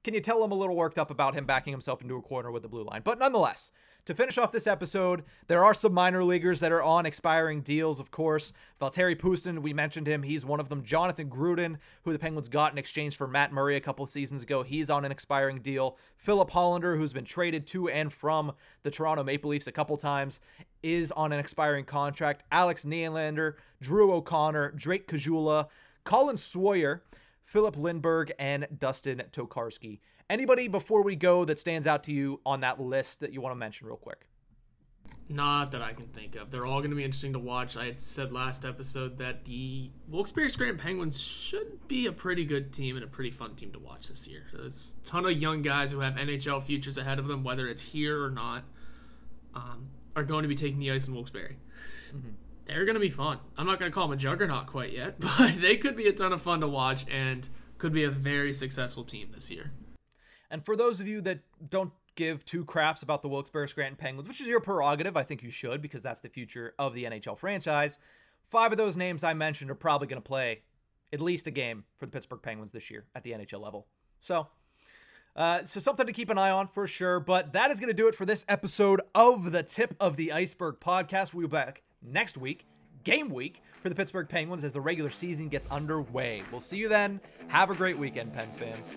[0.04, 2.52] Can you tell I'm a little worked up about him backing himself into a corner
[2.52, 3.02] with the blue line?
[3.06, 3.72] But nonetheless,
[4.04, 8.02] to finish off this episode, there are some minor leaguers that are on expiring deals,
[8.02, 8.52] of course.
[8.82, 10.24] Valtteri Pustin, we mentioned him.
[10.24, 10.84] He's one of them.
[10.84, 14.62] Jonathan Gruden, who the Penguins got in exchange for Matt Murray a couple seasons ago,
[14.62, 15.98] he's on an expiring deal.
[16.18, 18.52] Filip Hallander, who's been traded to and from
[18.82, 20.42] the Toronto Maple Leafs a couple times,
[20.82, 22.44] is on an expiring contract.
[22.52, 25.68] Alex Nylander, Drew O'Connor, Drake Caggiula,
[26.04, 27.04] Colin Sawyer,
[27.44, 30.00] Filip Lindberg, and Dustin Tokarski.
[30.30, 33.52] Anybody before we go that stands out to you on that list that you want
[33.52, 34.28] to mention real quick?
[35.30, 36.52] Not that I can think of.
[36.52, 37.78] They're all going to be interesting to watch.
[37.78, 42.74] I had said last episode that the Wilkes-Barre Scranton Penguins should be a pretty good
[42.74, 44.44] team and a pretty fun team to watch this year.
[44.54, 47.82] There's a ton of young guys who have NHL futures ahead of them, whether it's
[47.82, 48.64] here or not,
[49.56, 51.56] um, are going to be taking the ice in Wilkes-Barre.
[52.66, 53.40] They're going to be fun.
[53.58, 56.14] I'm not going to call them a juggernaut quite yet, but they could be a
[56.14, 57.48] ton of fun to watch and
[57.78, 59.72] could be a very successful team this year.
[60.50, 61.40] And for those of you that
[61.70, 65.44] don't give two craps about the Wilkes-Barre Scranton Penguins, which is your prerogative, I think
[65.44, 67.98] you should because that's the future of the NHL franchise.
[68.50, 70.62] Five of those names I mentioned are probably going to play
[71.12, 73.88] at least a game for the Pittsburgh Penguins this year at the NHL level.
[74.20, 74.48] So,
[75.36, 77.20] uh, so something to keep an eye on for sure.
[77.20, 80.32] But that is going to do it for this episode of the Tip of the
[80.32, 81.34] Iceberg podcast.
[81.34, 82.66] We'll be back next week,
[83.04, 86.42] game week for the Pittsburgh Penguins as the regular season gets underway.
[86.52, 87.20] We'll see you then.
[87.48, 88.92] Have a great weekend, Pens fans.